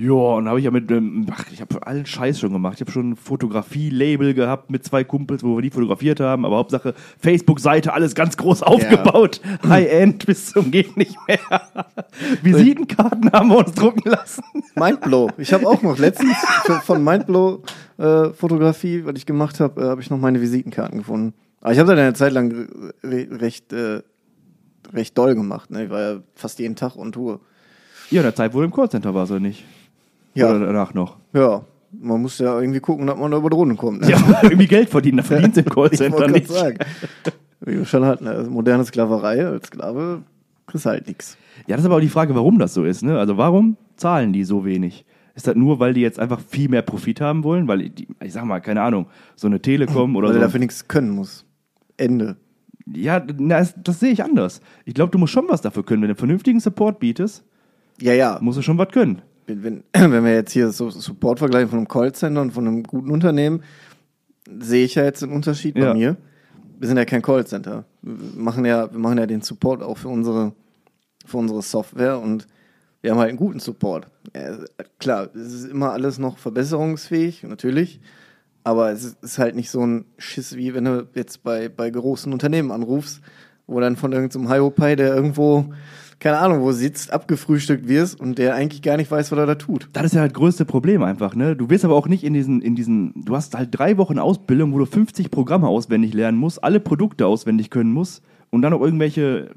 [0.00, 2.74] Ja, und da habe ich ja mit, ähm, ach, ich habe allen Scheiß schon gemacht.
[2.76, 6.56] Ich habe schon ein Fotografie-Label gehabt mit zwei Kumpels, wo wir die fotografiert haben, aber
[6.56, 9.40] Hauptsache Facebook-Seite, alles ganz groß aufgebaut.
[9.66, 11.40] High-End bis zum geht nicht mehr.
[12.42, 14.44] Visitenkarten haben wir uns drucken lassen.
[14.76, 15.30] Mindblow.
[15.36, 16.36] Ich habe auch noch letztens
[16.84, 17.64] von Mindblow
[17.98, 21.34] äh, was ich gemacht habe, äh, habe ich noch meine Visitenkarten gefunden.
[21.60, 24.02] Aber ich habe das eine Zeit lang re recht, äh,
[24.92, 25.72] recht doll gemacht.
[25.72, 25.86] Ne?
[25.86, 27.40] Ich war ja fast jeden Tag on Tour.
[28.10, 29.64] Ja, in der Zeit, wo du im Callcenter warst, oder nicht?
[30.34, 30.50] Ja.
[30.50, 31.16] Oder danach noch?
[31.32, 31.62] Ja,
[31.92, 34.02] man muss ja irgendwie gucken, dass man da über die Runden kommt.
[34.02, 34.10] Ne?
[34.10, 36.48] Ja, irgendwie Geld verdienen, da verdient im Callcenter nicht.
[36.48, 36.78] sagen.
[37.60, 38.16] Wie du schon ne?
[38.24, 40.22] also moderne Sklaverei, als Sklave
[40.66, 41.36] kriegst halt nichts.
[41.66, 43.02] Ja, das ist aber auch die Frage, warum das so ist.
[43.02, 43.18] Ne?
[43.18, 45.04] Also warum zahlen die so wenig?
[45.34, 47.68] Ist das nur, weil die jetzt einfach viel mehr Profit haben wollen?
[47.68, 50.40] Weil, die, ich sag mal, keine Ahnung, so eine Telekom oder Weil so.
[50.40, 51.44] er dafür nichts können muss.
[51.96, 52.36] Ende.
[52.92, 54.60] Ja, na, das, das sehe ich anders.
[54.84, 56.02] Ich glaube, du musst schon was dafür können.
[56.02, 57.44] Wenn du einen vernünftigen Support bietest,
[58.00, 58.38] Ja, ja.
[58.40, 59.22] musst du schon was können.
[59.48, 63.10] Wenn, wenn, wir jetzt hier so Support vergleichen von einem Callcenter und von einem guten
[63.10, 63.62] Unternehmen,
[64.60, 65.88] sehe ich ja jetzt einen Unterschied Ja.
[65.88, 66.16] bei mir.
[66.78, 67.84] Wir sind ja kein Callcenter.
[68.02, 70.52] Wir machen ja, wir machen ja den Support auch für unsere,
[71.26, 72.46] für unsere Software und
[73.00, 74.08] wir haben halt einen guten Support.
[74.34, 74.58] Ja,
[74.98, 78.00] klar, es ist immer alles noch verbesserungsfähig, natürlich.
[78.64, 82.32] Aber es ist, halt nicht so ein Schiss, wie wenn du jetzt bei, bei großen
[82.32, 83.22] Unternehmen anrufst,
[83.66, 85.72] wo dann von irgendeinem so Hiopai, der irgendwo,
[86.20, 89.54] keine Ahnung, wo sitzt, abgefrühstückt wirst und der eigentlich gar nicht weiß, was er da
[89.54, 89.88] tut.
[89.92, 91.34] Das ist ja das größte Problem einfach.
[91.34, 91.54] Ne?
[91.54, 94.72] Du wirst aber auch nicht in diesen, in diesen, du hast halt drei Wochen Ausbildung,
[94.72, 98.80] wo du 50 Programme auswendig lernen musst, alle Produkte auswendig können musst und dann noch
[98.80, 99.50] irgendwelche,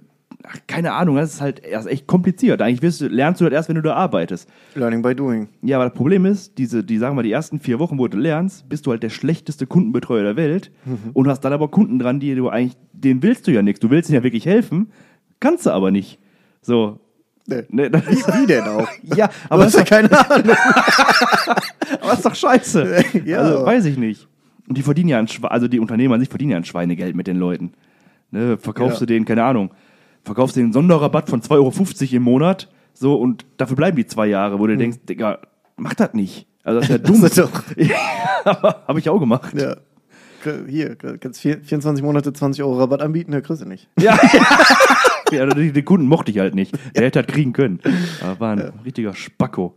[0.44, 2.62] ach, keine Ahnung, das ist halt erst echt kompliziert.
[2.62, 4.48] Eigentlich wirst lernst du das erst, wenn du da arbeitest.
[4.76, 5.50] Learning by doing.
[5.64, 8.20] Ja, aber das Problem ist, diese, die sagen wir, die ersten vier Wochen, wo du
[8.20, 10.72] lernst, bist du halt der schlechteste Kundenbetreuer der Welt
[11.14, 13.80] und hast dann aber Kunden dran, die du eigentlich, denen willst du ja nichts.
[13.80, 14.92] Du willst ihnen ja wirklich helfen,
[15.40, 16.20] kannst du aber nicht.
[16.62, 17.00] So.
[17.48, 17.64] Nee.
[17.70, 18.88] Ne, das ist, Wie denn auch?
[19.16, 20.56] ja, Aber aber hast ja keine Ahnung.
[22.02, 23.04] aber ist doch scheiße.
[23.26, 23.40] Ja.
[23.40, 24.28] Also, weiß ich nicht.
[24.68, 27.16] Und die verdienen ja ein Schwe also die Unternehmer an sich verdienen ja ein Schweinegeld
[27.16, 27.74] mit den Leuten.
[28.30, 29.06] Ne, verkaufst Ja.
[29.06, 29.72] du denen, keine Ahnung,
[30.24, 34.28] verkaufst du den Sonderrabatt von 2,50 Euro im Monat, so, und dafür bleiben die zwei
[34.28, 35.40] Jahre, wo du denkst, Digga,
[35.78, 36.48] mach das nicht.
[36.64, 37.22] Also das ist ja dumm.
[37.22, 37.64] Das ist doch.
[38.46, 39.54] aber habe ich auch gemacht.
[39.58, 39.76] Ja.
[40.68, 43.90] Hier, kannst vier- 24 Monate 20 Euro Rabatt anbieten, der kriegst du nicht.
[44.00, 44.18] Ja.
[45.32, 46.74] Ja den, den Kunden mochte ich halt nicht.
[46.96, 47.80] Der hätte das kriegen können.
[48.22, 49.76] Aber war ein richtiger Spacko.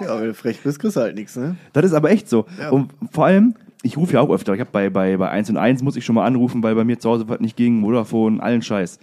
[0.00, 1.56] Ja, wenn du frech bist, kriegst du halt nichts, ne?
[1.72, 2.46] Das ist aber echt so.
[2.58, 2.70] Ja.
[2.70, 4.54] Und vor allem, ich rufe ja auch öfter.
[4.54, 6.84] Ich habe bei, bei, bei 1 und 1 muss ich schon mal anrufen, weil bei
[6.84, 8.98] mir zu Hause was nicht ging, Vodafone, allen Scheiß.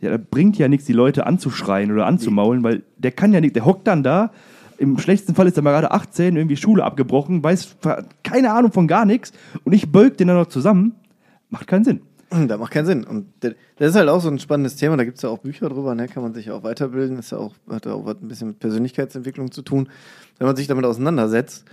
[0.00, 3.54] Ja, da bringt ja nichts, die Leute anzuschreien oder anzumaulen, weil der kann ja nicht,
[3.54, 4.30] der hockt dann da.
[4.78, 7.76] Im schlechtesten Fall ist er mal gerade 18, irgendwie Schule abgebrochen, weiß
[8.22, 9.32] keine Ahnung von gar nichts
[9.64, 10.94] und ich beug den dann noch zusammen.
[11.50, 12.00] Macht keinen Sinn.
[12.48, 13.04] Das macht keinen Sinn.
[13.04, 14.96] Und das ist halt auch so ein spannendes Thema.
[14.96, 16.06] Da gibt es ja auch Bücher drüber, ne?
[16.08, 17.16] Kann man sich auch weiterbilden.
[17.16, 19.88] Das ist ja auch, hat ja auch was ein bisschen mit Persönlichkeitsentwicklung zu tun.
[20.38, 21.64] Wenn man sich damit auseinandersetzt,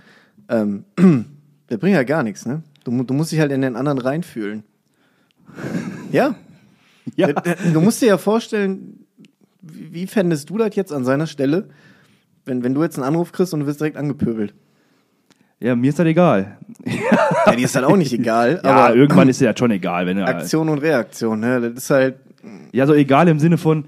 [0.48, 0.84] ähm,
[1.70, 2.62] der bringt ja gar nichts, ne?
[2.84, 4.64] Du, du musst dich halt in den anderen reinfühlen.
[6.10, 6.34] Ja.
[7.16, 7.28] Ja.
[7.28, 9.04] Äh, Du musst dir ja vorstellen,
[9.60, 11.68] wie, wie fändest du das jetzt an seiner Stelle,
[12.46, 14.54] wenn, wenn du jetzt einen Anruf kriegst und du wirst direkt angepöbelt?
[15.60, 16.56] Ja, mir ist das egal.
[17.46, 20.18] Ja, dir ist halt auch nicht egal, Ja, aber irgendwann ist das schon egal, wenn
[20.18, 20.28] er.
[20.28, 21.60] Aktion und Reaktion, ne?
[21.60, 22.16] Das ist halt,
[22.72, 23.84] Ja, so egal im Sinne von,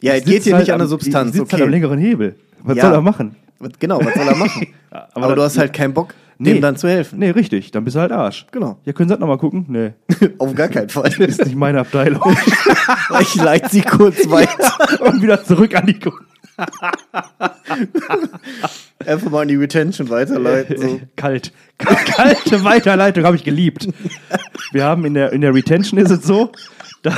[0.00, 1.62] Ja, es geht hier halt nicht an der Substanz, Sitzt halt okay.
[1.64, 2.36] am längeren Hebel.
[2.62, 2.84] Was Ja.
[2.84, 3.36] soll er machen?
[3.78, 4.66] Genau, was soll er machen?
[4.90, 6.52] Aber Aber, dann- du hast halt keinen Bock, Nee.
[6.52, 7.18] dem dann zu helfen.
[7.18, 7.72] Nee, richtig.
[7.72, 8.46] Dann bist du halt Arsch.
[8.52, 8.78] Genau.
[8.84, 9.64] Ja, können Sie das nochmal gucken?
[9.68, 9.92] Nee.
[10.38, 11.08] Auf gar keinen Fall.
[11.20, 12.22] Ist nicht meine Abteilung.
[13.20, 15.00] ich leite sie kurz weiter.
[15.00, 16.24] Und wieder zurück an die Kunden.
[19.06, 20.76] Einfach mal in die Retention weiterleiten.
[20.76, 21.00] So.
[21.16, 21.52] Kalt.
[21.78, 23.88] Kalte Weiterleitung habe ich geliebt.
[24.72, 26.50] Wir haben in der, in der Retention ist es so,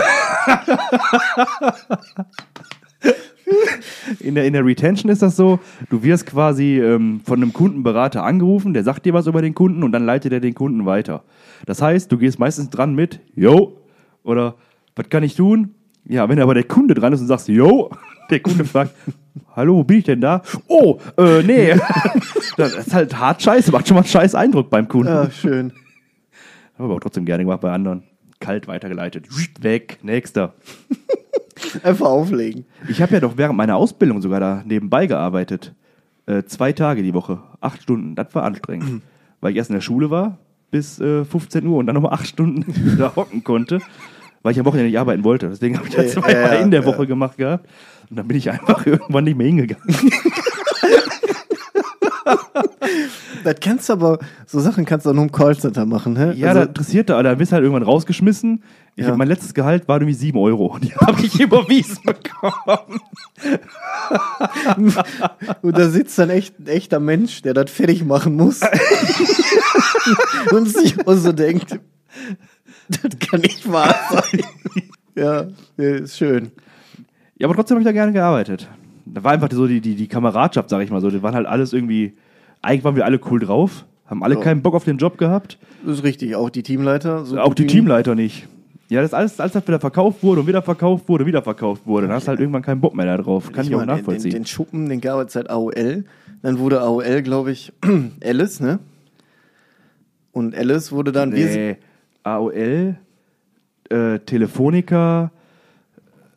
[4.21, 8.23] in, der, in der Retention ist das so, du wirst quasi ähm, von einem Kundenberater
[8.23, 11.25] angerufen, der sagt dir was über den Kunden und dann leitet er den Kunden weiter.
[11.65, 13.79] Das heißt, du gehst meistens dran mit, yo,
[14.23, 14.57] oder
[14.97, 15.75] was kann ich tun?
[16.05, 17.91] Ja, wenn aber der Kunde dran ist und sagst, yo,
[18.31, 18.95] der Kunde fragt,
[19.55, 20.43] hallo, wo bin ich denn da?
[20.67, 21.75] Oh, äh, nee.
[22.57, 25.09] Das ist halt hart scheiße, macht schon mal einen scheiß Eindruck beim Kunden.
[25.09, 25.73] Ja, schön.
[26.77, 28.03] Haben wir auch trotzdem gerne gemacht bei anderen.
[28.39, 29.29] Kalt weitergeleitet.
[29.63, 30.53] Weg, nächster.
[31.83, 32.67] Einfach auflegen.
[32.89, 35.75] Ich habe ja doch während meiner Ausbildung sogar da nebenbei gearbeitet.
[36.27, 37.39] Äh, zwei Tage die Woche.
[37.61, 38.15] Acht Stunden.
[38.15, 39.03] Das war anstrengend.
[39.41, 40.39] Weil ich erst in der Schule war
[40.71, 43.81] bis äh, 15 Uhr und dann nochmal acht Stunden da hocken konnte.
[44.43, 45.49] Weil ich am Wochenende nicht arbeiten wollte.
[45.49, 46.85] Deswegen habe ich Ja, zweimal ja, in der.
[46.87, 47.69] Woche gemacht gehabt.
[48.09, 49.85] Und dann bin ich einfach irgendwann nicht mehr hingegangen.
[53.45, 56.33] Das kannst du aber, so Sachen kannst du auch nur im Callcenter machen, hä?
[56.37, 58.63] Ja, also, das interessierte, aber da bist du halt irgendwann rausgeschmissen.
[58.97, 59.11] Ich Ja.
[59.13, 60.77] hab, mein letztes Gehalt war irgendwie 7 Euro.
[60.79, 63.01] Die habe ich überwiesen bekommen.
[65.63, 68.61] und da sitzt dann echt ein echter Mensch, der das fertig machen muss.
[70.53, 71.79] und sich auch so denkt,
[72.91, 74.41] das kann nicht wahr sein.
[75.15, 76.51] ja, ja, ist schön.
[77.39, 78.69] Ja, aber trotzdem habe ich da gerne gearbeitet.
[79.07, 81.11] Da war einfach so die, die, die Kameradschaft, sag ich mal so.
[81.11, 82.15] Die waren halt alles irgendwie,
[82.63, 84.41] eigentlich waren wir alle cool drauf, haben alle Ja.
[84.41, 85.59] keinen Bock auf den Job gehabt.
[85.85, 87.25] Das ist richtig, auch die Teamleiter.
[87.25, 88.47] So auch die Teamleiter nicht.
[88.89, 91.87] Ja, das ist alles, alles, was wieder verkauft wurde und wieder verkauft wurde, wieder verkauft
[91.87, 92.09] wurde.
[92.09, 93.53] Dann hast du halt irgendwann keinen Bock mehr da drauf.
[93.53, 94.33] Kann ich, auch meine, den- nachvollziehen.
[94.33, 96.05] Den, den Schuppen, den gab es seit AOL.
[96.43, 97.73] Dann wurde AOL, glaube ich,
[98.25, 98.81] Alice, ne?
[100.33, 101.77] Und Alice wurde dann, wir nee,
[102.23, 102.97] AOL,
[103.89, 105.31] äh, Telefonica,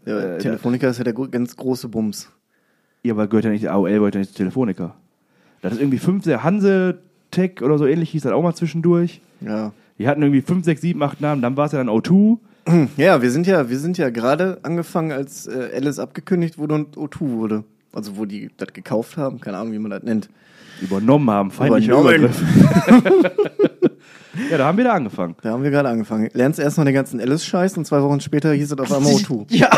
[0.06, 2.30] ja, äh, Telefonica ist ja der ganz große Bums.
[3.04, 4.96] Ja, aber gehört ja nicht, AOL gehört ja nicht zu Telefonica.
[5.62, 7.00] Das ist irgendwie 5, der Hanse
[7.32, 9.22] Tech oder so ähnlich hieß das auch mal zwischendurch.
[9.42, 9.72] Ja.
[9.98, 12.38] Die hatten irgendwie 5, 6, 7, 8 Namen, dann war es ja dann O2.
[12.96, 16.96] Ja, wir sind ja, wir sind ja gerade angefangen, als äh, Alice abgekündigt wurde und
[16.96, 17.64] O2 wurde.
[17.92, 20.30] Also wo die das gekauft haben, keine Ahnung, wie man das nennt.
[20.82, 22.34] Übernommen haben, feindlicher Übernommen.
[24.50, 25.36] Ja, da haben wir da angefangen.
[25.44, 26.30] Da haben wir gerade angefangen.
[26.34, 29.46] Lernst erst noch den ganzen Alice-Scheiß und zwei Wochen später hieß es auf einmal O2.
[29.50, 29.70] Ja.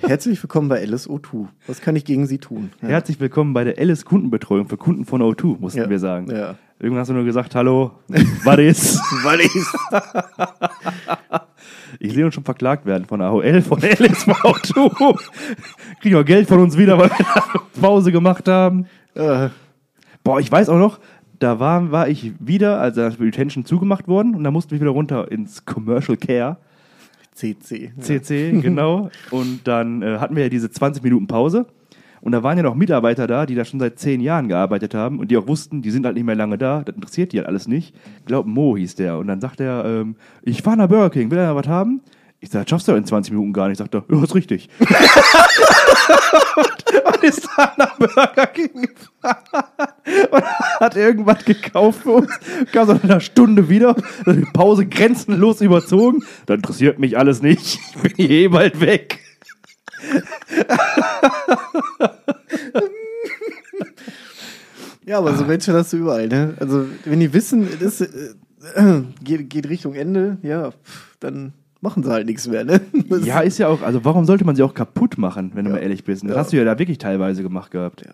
[0.00, 1.48] Herzlich willkommen bei Alice O2.
[1.66, 2.70] Was kann ich gegen Sie tun?
[2.80, 2.88] Ja.
[2.88, 5.90] Herzlich willkommen bei der Alice Kundenbetreuung für Kunden von O2, mussten Ja.
[5.90, 6.30] wir sagen.
[6.34, 6.54] Ja.
[6.78, 7.90] Irgendwann hast du nur gesagt, hallo,
[8.44, 9.00] was ist?
[9.24, 9.50] Weil ich
[11.98, 15.18] Ich sehe uns schon verklagt werden von AOL, von Alice, von O2.
[16.00, 17.44] Kriegen wir Geld von uns wieder, weil wir da
[17.80, 18.86] Pause gemacht haben.
[19.14, 19.48] äh,
[20.24, 20.98] Boah, ich weiß auch noch,
[21.38, 24.90] da war, war ich wieder, als das Retention zugemacht worden und da mussten wir wieder
[24.90, 26.56] runter ins Commercial Care,
[27.32, 27.92] CC.
[27.98, 29.10] CC, genau.
[29.30, 31.66] Und dann äh, hatten wir ja diese 20 Minuten Pause.
[32.20, 35.20] Und da waren ja noch Mitarbeiter da, die da schon seit 10 Jahren gearbeitet haben
[35.20, 37.46] und die auch wussten, die sind halt nicht mehr lange da, das interessiert die halt
[37.46, 37.94] alles nicht.
[38.18, 39.18] Ich glaube, Mo hieß der.
[39.18, 42.00] Und dann sagt er, ähm, ich fahre nach Burger King, will er was haben?
[42.40, 43.78] Ich sag, schaffst du in 20 Minuten gar nicht.
[43.78, 44.68] Sagt er, ja, ist richtig.
[44.78, 44.88] und
[47.24, 49.64] ist dann nach Burger King gefahren
[50.30, 50.44] und
[50.80, 52.30] hat irgendwas gekauft für uns.
[52.72, 53.96] Kam so nach einer Stunde wieder,
[54.26, 56.22] die Pause grenzenlos überzogen.
[56.46, 57.80] Das interessiert mich alles nicht.
[57.94, 59.18] Ich bin eh bald weg.
[65.04, 66.54] Ja, aber so Menschen hast du überall, ne?
[66.60, 68.34] Also, wenn die wissen, das äh,
[69.24, 70.70] geht, geht Richtung Ende, ja,
[71.18, 72.80] dann machen sie halt nichts mehr, ne?
[73.08, 75.70] Das- Ja, ist ja auch, also warum sollte man sie auch kaputt machen, wenn du
[75.70, 75.76] Ja.
[75.76, 76.22] mal ehrlich bist?
[76.24, 76.36] Das Ja.
[76.36, 78.04] hast du ja da wirklich teilweise gemacht gehabt.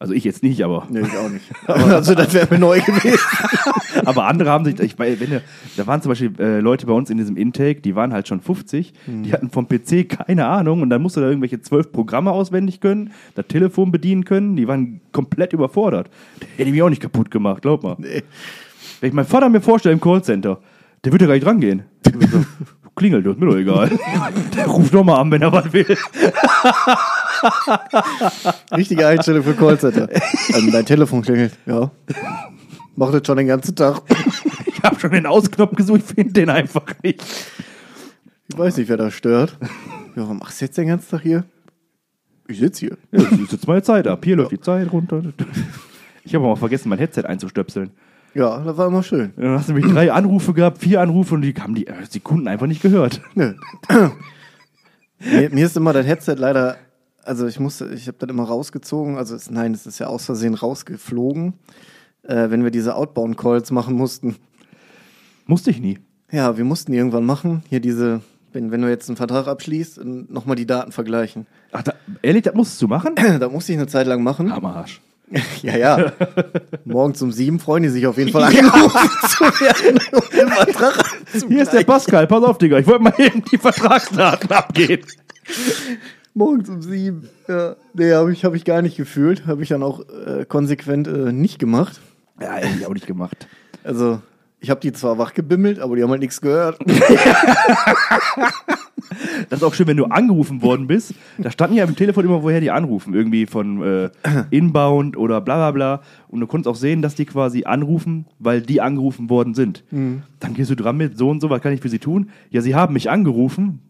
[0.00, 1.44] Also ich jetzt nicht, aber, Nee, ich auch nicht.
[1.66, 3.18] Aber also, das wäre mir neu gewesen.
[4.04, 5.42] aber andere haben sich, ich, wenn du,
[5.76, 8.40] da waren zum Beispiel äh, Leute bei uns in diesem Intake, die waren halt schon
[8.40, 9.24] 50, Hm.
[9.24, 12.80] die hatten vom PC keine Ahnung und dann musst du da irgendwelche zwölf Programme auswendig
[12.80, 16.08] können, das Telefon bedienen können, die waren komplett überfordert.
[16.56, 17.96] Hätte ich mich auch nicht kaputt gemacht, glaub mal.
[17.98, 18.22] Nee.
[19.00, 20.60] Wenn ich meinen Vater mir vorstelle im Callcenter,
[21.04, 21.82] der wird ja gar nicht rangehen.
[22.98, 23.90] Klingelt, ist mir doch egal.
[24.56, 25.96] Der ruft doch mal an, wenn er was will.
[28.76, 30.08] Richtige Einstellung für Callcenter.
[30.54, 31.92] Ähm, dein Telefon klingelt, ja.
[32.96, 34.02] Macht das schon den ganzen Tag.
[34.66, 37.22] Ich habe schon den Ausknopf gesucht, ich finde den einfach nicht.
[38.48, 39.56] Ich weiß nicht, wer da stört.
[39.60, 39.68] Ja,
[40.22, 41.44] warum machst du jetzt den ganzen Tag hier?
[42.48, 42.98] Ich sitze hier.
[43.12, 44.24] Ja, ist jetzt meine Zeit ab.
[44.24, 45.22] Hier läuft die Zeit runter.
[46.24, 47.90] Ich habe auch mal vergessen, mein Headset einzustöpseln.
[48.34, 49.32] Ja, das war immer schön.
[49.36, 52.20] Dann hast du nämlich drei Anrufe gehabt, vier Anrufe und die haben die, äh, die
[52.20, 53.20] Kunden einfach nicht gehört.
[53.34, 53.54] Nö.
[55.20, 56.76] Mir, mir ist immer das Headset leider,
[57.24, 60.24] also ich musste, ich habe das immer rausgezogen, also es, nein, es ist ja aus
[60.24, 61.54] Versehen rausgeflogen,
[62.22, 64.36] äh, wenn wir diese Outbound-Calls machen mussten.
[65.46, 65.98] Musste ich nie.
[66.30, 67.62] Ja, wir mussten die irgendwann machen.
[67.68, 68.20] Hier diese,
[68.52, 71.46] wenn, wenn du jetzt einen Vertrag abschließt, nochmal die Daten vergleichen.
[71.72, 73.14] Ach, da, ehrlich, das musstest du machen?
[73.40, 74.52] Da musste ich eine Zeit lang machen.
[74.52, 75.00] Am Arsch.
[75.62, 76.12] Ja, ja.
[76.84, 81.04] Morgens um sieben freuen die sich auf jeden Fall angerufen zu werden, um den Vertrag
[81.48, 82.78] Hier ist der Pascal, pass auf, Digga.
[82.78, 85.02] Ich wollte mal eben die Vertragsdaten abgehen.
[86.34, 87.28] Morgens um sieben.
[87.48, 87.76] Ja.
[87.94, 89.46] Nee, habe ich, hab ich gar nicht gefühlt.
[89.46, 92.00] Habe ich dann auch äh, konsequent äh, nicht gemacht.
[92.40, 93.48] Ja, hätte ich auch nicht gemacht.
[93.82, 94.20] Also,
[94.60, 96.78] ich habe die zwar wachgebimmelt, aber die haben halt nichts gehört.
[99.48, 101.14] Das ist auch schön, wenn du angerufen worden bist.
[101.38, 103.14] Da standen ja im Telefon immer, woher die anrufen.
[103.14, 104.10] Irgendwie von äh,
[104.50, 106.02] Inbound oder bla bla bla.
[106.28, 109.82] Und du konntest auch sehen, dass die quasi anrufen, weil die angerufen worden sind.
[109.90, 112.30] Dann gehst du dran mit so und so, was kann ich für sie tun?
[112.50, 113.80] Ja, sie haben mich angerufen.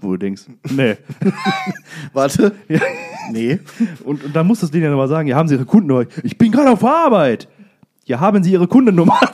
[0.00, 0.96] Wo du denkst, nee.
[2.12, 2.52] Warte.
[2.68, 2.80] Ja.
[3.32, 3.58] Nee.
[4.04, 6.06] Und, und dann musst du denen ja nochmal sagen, ja, haben sie ihre Kundennummer?
[6.22, 7.48] Ich bin gerade auf Arbeit.
[8.08, 9.20] Ja, haben sie ihre Kundennummer?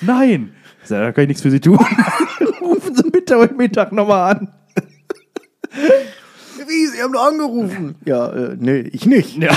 [0.00, 0.52] Nein.
[0.88, 1.78] Da kann ich nichts für sie tun.
[2.60, 4.48] Rufen Sie bitte heute Mittag nochmal an.
[6.66, 6.86] Wie?
[6.88, 7.94] Sie haben doch angerufen.
[8.04, 9.36] Ja, äh, nee, ich nicht.
[9.36, 9.52] Ja,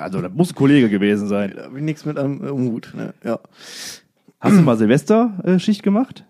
[0.00, 1.52] also das muss ein Kollege gewesen sein.
[1.54, 2.92] Da habe ich nichts mit am am Hut.
[2.96, 3.14] Ne?
[3.22, 3.38] Ja.
[4.40, 6.24] Hast du mal Silvester-Schicht gemacht?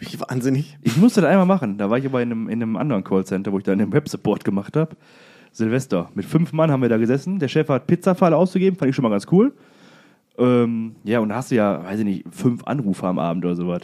[0.00, 0.76] Ich wahnsinnig.
[0.82, 1.78] Ich musste das einmal machen.
[1.78, 4.44] Da war ich aber in einem, in einem anderen Callcenter, wo ich dann einen Web-Support
[4.44, 4.96] gemacht habe.
[5.52, 6.10] Silvester.
[6.14, 7.38] Mit fünf Mann haben wir da gesessen.
[7.38, 9.52] Der Chef hat Pizzapfahl auszugeben, fand ich schon mal ganz cool.
[10.38, 13.56] Ähm, ja, und da hast du ja, weiß ich nicht, fünf Anrufe am Abend oder
[13.56, 13.82] sowas.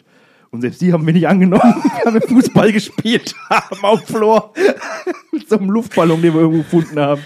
[0.51, 1.63] Und selbst die haben wir nicht angenommen.
[1.83, 4.53] Wir haben Fußball gespielt haben auf dem Floor.
[5.33, 7.21] Mit so einem Luftballon, den wir irgendwo gefunden haben.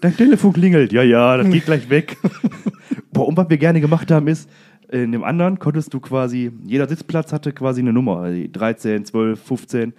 [0.00, 0.92] Dein Telefon klingelt.
[0.92, 2.16] Ja, ja, das geht gleich weg.
[3.12, 4.48] Boah, und was wir gerne gemacht haben, ist,
[4.90, 9.42] in dem anderen konntest du quasi, jeder Sitzplatz hatte quasi eine Nummer, also 13, 12,
[9.42, 9.92] 15.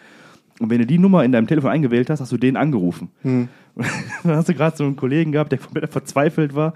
[0.59, 3.09] Und wenn du die Nummer in deinem Telefon eingewählt hast, hast du den angerufen.
[3.23, 3.49] Und
[4.23, 6.73] dann hast du gerade so einen Kollegen gehabt, der komplett verzweifelt war.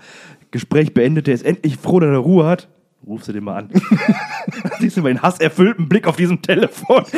[0.52, 2.68] Gespräch beendet, der ist endlich froh, dass er Ruhe hat.
[3.08, 3.70] Rufst du den mal an.
[3.70, 7.06] Dann siehst du mal den hasserfüllten Blick auf diesem Telefon.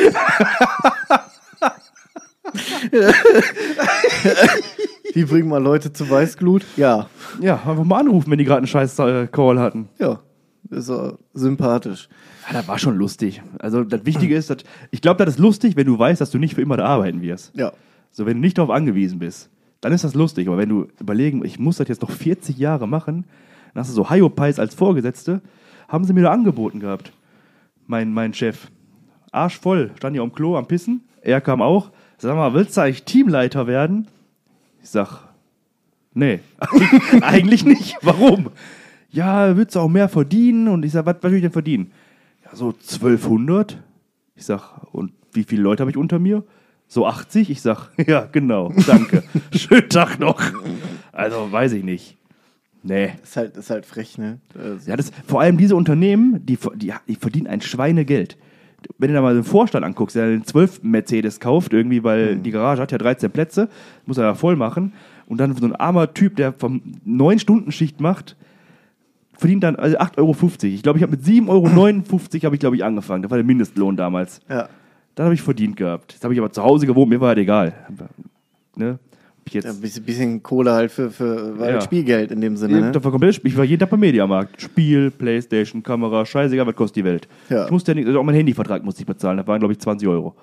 [5.14, 6.64] Wie bringen mal Leute zu Weißglut?
[6.76, 7.08] Ja.
[7.40, 9.88] Ja, einfach mal anrufen, wenn die gerade einen scheiß äh, Call hatten.
[9.98, 10.20] Ja.
[10.72, 12.08] Ist auch sympathisch.
[12.48, 13.42] Ja, das war schon lustig.
[13.58, 14.58] Also das Wichtige ist, dass,
[14.90, 17.20] ich glaube, das ist lustig, wenn du weißt, dass du nicht für immer da arbeiten
[17.20, 17.52] wirst.
[17.54, 17.72] Ja.
[18.10, 19.50] So, wenn du nicht darauf angewiesen bist,
[19.82, 20.48] dann ist das lustig.
[20.48, 23.26] Aber wenn du überlegen, ich muss das jetzt noch 40 Jahre machen,
[23.74, 25.42] dann hast du so Hyopies als Vorgesetzte,
[25.88, 27.12] haben sie mir da angeboten gehabt.
[27.86, 28.68] Mein, mein Chef.
[29.30, 31.02] Arschvoll, stand hier am Klo am Pissen.
[31.20, 31.90] Er kam auch.
[32.16, 34.08] Sag mal, willst du eigentlich Teamleiter werden?
[34.82, 35.28] Ich sag,
[36.14, 36.40] nee,
[37.20, 37.96] eigentlich nicht.
[38.00, 38.50] Warum?
[39.12, 40.68] Ja, würdest du auch mehr verdienen?
[40.68, 41.92] Und ich sag, was, was will ich denn verdienen?
[42.44, 43.78] Ja, so 1200.
[44.34, 46.44] Ich sag, und wie viele Leute habe ich unter mir?
[46.88, 47.50] So 80?
[47.50, 49.22] Ich sag, ja, genau, danke.
[49.54, 50.40] Schönen Tag noch.
[51.12, 52.16] Also, weiß ich nicht.
[52.82, 53.12] Nee.
[53.22, 54.40] Ist halt, ist halt frech, ne?
[54.56, 58.36] Äh, Ja, das, vor allem diese Unternehmen, die, die, die verdienen ein Schweinegeld.
[58.98, 62.50] Wenn du da mal den Vorstand anguckst, der einen 12 Mercedes kauft, irgendwie, weil die
[62.50, 63.68] Garage hat ja 13 Plätze,
[64.06, 64.94] muss er ja voll machen.
[65.26, 68.36] Und dann so ein armer Typ, der vom 9-Stunden-Schicht macht,
[69.42, 70.34] verdient dann also 8,50 Euro.
[70.62, 71.66] Ich glaube, ich habe mit 7,59 Euro
[72.46, 73.22] habe ich, glaube ich, angefangen.
[73.22, 74.40] Das war der Mindestlohn damals.
[74.48, 74.68] Ja.
[75.14, 76.12] Dann habe ich verdient gehabt.
[76.14, 77.74] Jetzt habe ich aber zu Hause gewohnt, mir war halt egal.
[78.76, 78.98] Ne?
[79.44, 81.80] Ich jetzt, ja ein bisschen, bisschen Kohle halt für, für halt Ja.
[81.80, 82.92] Spielgeld in dem Sinne, ne?
[82.92, 84.62] Das war komplett, ich war jeden Tag beim Mediamarkt.
[84.62, 87.28] Spiel, Playstation, Kamera, scheißegal, was kostet die Welt.
[87.50, 87.64] Ja.
[87.66, 89.36] Ich musste ja nicht, also auch meinen Handyvertrag musste ich bezahlen.
[89.38, 90.34] Das waren, glaube ich, 20 Euro.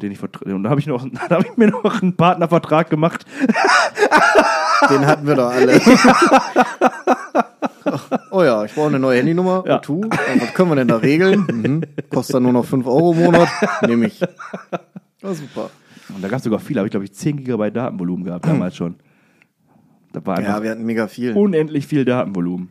[0.00, 3.26] Den ich und da habe ich, noch- dann hab ich mir noch einen Partnervertrag gemacht.
[4.88, 5.78] Den hatten wir doch alle.
[8.30, 9.64] oh ja, ich brauche eine neue Handynummer.
[9.66, 9.80] Ja.
[9.80, 9.90] O2.
[9.90, 11.46] Und was können wir denn da regeln?
[11.50, 11.82] Mhm.
[12.10, 13.48] Kostet dann nur noch 5 Euro im Monat.
[13.86, 14.20] Nehme ich.
[14.20, 15.70] Ja, super.
[16.14, 18.76] Und da gab es sogar viele, habe ich, glaube ich, 10 GB Datenvolumen gehabt damals
[18.76, 18.96] schon.
[20.12, 21.32] Da war einfach Ja, wir hatten mega viel.
[21.34, 22.70] unendlich viel Datenvolumen.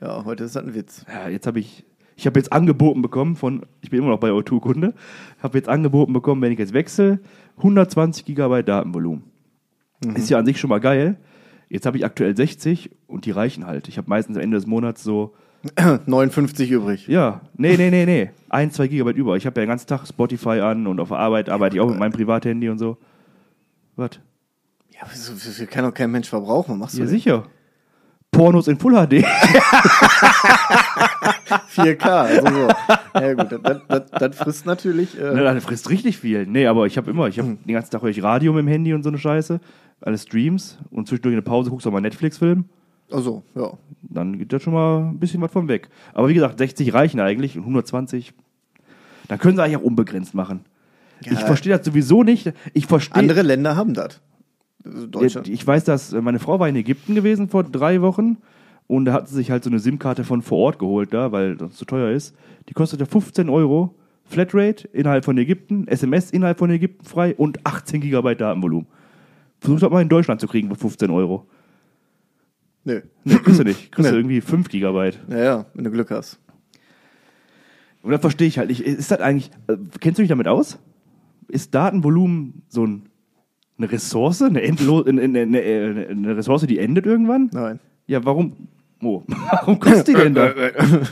[0.00, 1.04] Ja, heute ist das ein Witz.
[1.12, 1.84] Ja, jetzt habe ich,
[2.16, 4.94] ich habe jetzt angeboten bekommen von, ich bin immer noch bei O2-Kunde,
[5.42, 7.18] habe jetzt angeboten bekommen, wenn ich jetzt wechsle,
[7.56, 9.24] 120 Gigabyte Datenvolumen.
[10.14, 11.16] Ist ja an sich schon mal geil.
[11.68, 13.88] Jetzt habe ich aktuell 60 und die reichen halt.
[13.88, 15.34] Ich habe meistens am Ende des Monats so,
[16.06, 17.06] 59 übrig.
[17.08, 19.36] ja, nee, nee, nee, nee, ein, zwei Gigabyte über.
[19.36, 21.88] Ich habe ja den ganzen Tag Spotify an und auf der Arbeit arbeite ich auch
[21.88, 22.98] mit meinem Privathandy und so.
[23.96, 24.10] Was?
[24.90, 26.74] Ja, wieso, wieso kann doch kein Mensch verbrauchen?
[26.74, 27.14] Was machst du Ja, denn?
[27.14, 27.44] sicher.
[28.30, 29.24] Pornos in Full HD.
[31.74, 32.06] 4K.
[32.06, 32.68] Also so.
[33.14, 35.18] Ja gut, das, das, das frisst natürlich.
[35.18, 36.46] Äh, das frisst richtig viel.
[36.46, 38.68] Nee, aber ich habe immer, ich habe den ganzen Tag höre ich Radio mit dem
[38.68, 39.60] Handy und so eine Scheiße.
[40.00, 42.64] Alle Streams und zwischendurch in der Pause guckst du auch mal Netflix-Film.
[43.10, 43.72] also, ja.
[44.02, 45.88] Dann geht da schon mal ein bisschen was von weg.
[46.12, 48.32] Aber wie gesagt, 60 reichen eigentlich und 120,
[49.28, 50.60] dann können sie eigentlich auch unbegrenzt machen.
[51.20, 52.52] Ich verstehe das sowieso nicht.
[52.74, 53.16] Ich verstehe.
[53.16, 54.20] Andere Länder haben das.
[54.84, 55.48] Also Ja, Deutschland.
[55.48, 58.38] Ich weiß, dass äh, meine Frau war in Ägypten gewesen vor drei Wochen
[58.86, 61.56] und da hat sie sich halt so eine SIM-Karte von vor Ort geholt da, weil
[61.56, 62.36] das so teuer ist.
[62.68, 63.94] Die kostete 15 Euro,
[64.24, 68.86] Flatrate innerhalb von Ägypten, SMS innerhalb von Ägypten frei und 18 Gigabyte Datenvolumen.
[69.66, 71.46] Versuch das mal in Deutschland zu kriegen für 15 Euro.
[72.84, 73.02] Nö.
[73.24, 73.90] Nee, kriegst du nicht.
[73.92, 75.28] Kriegst du irgendwie 5 Gigabyte.
[75.28, 76.38] Naja, wenn du Glück hast.
[78.02, 78.80] Und das verstehe ich halt nicht.
[78.80, 80.78] Ist das eigentlich, äh, kennst du dich damit aus?
[81.48, 83.08] Ist Datenvolumen so ein,
[83.76, 87.50] eine Ressource, eine, endlo eine, eine, eine, eine Ressource, die endet irgendwann?
[87.52, 87.80] Nein.
[88.06, 88.68] Ja, warum?
[89.02, 90.54] Oh, warum kostet die denn dann?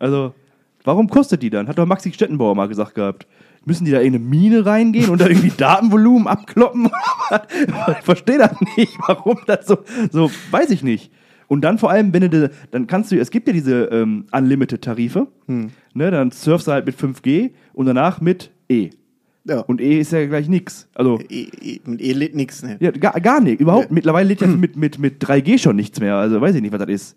[0.00, 0.32] Also,
[0.84, 1.66] warum kostet die dann?
[1.66, 3.26] Hat doch Maxi Stettenbauer mal gesagt gehabt.
[3.68, 6.88] Müssen die da in eine Mine reingehen und da irgendwie Datenvolumen abkloppen?
[7.30, 8.96] ich verstehe das nicht.
[9.06, 9.78] Warum das so,
[10.10, 11.12] so, weiß ich nicht.
[11.48, 15.28] Und dann vor allem, wenn du, dann kannst du, es gibt ja diese ähm, Unlimited-Tarife,
[15.46, 18.90] ne, dann surfst du halt mit 5G und danach mit E.
[19.44, 19.60] Ja.
[19.60, 20.88] Und E ist ja gleich nix.
[20.94, 22.78] Also, E, e, mit E lädt nix, ne?
[22.80, 23.60] ja, gar, gar nicht.
[23.60, 23.90] Überhaupt.
[23.90, 23.96] Nee.
[23.96, 26.16] Mittlerweile lädt ja mit, mit, mit 3G schon nichts mehr.
[26.16, 27.16] Also weiß ich nicht, was das ist.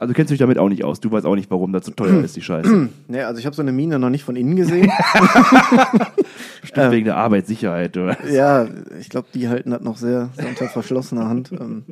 [0.00, 0.98] Also kennst du dich damit auch nicht aus.
[1.00, 2.88] Du weißt auch nicht, warum das so teuer ist, die Scheiße.
[3.08, 4.90] Ne, also ich habe so eine Mine noch nicht von innen gesehen.
[6.62, 8.16] Bestimmt wegen der Arbeitssicherheit, oder?
[8.30, 8.66] ja,
[8.98, 11.52] ich glaube, die halten das noch sehr, sehr unter verschlossener Hand.
[11.52, 11.84] Ähm,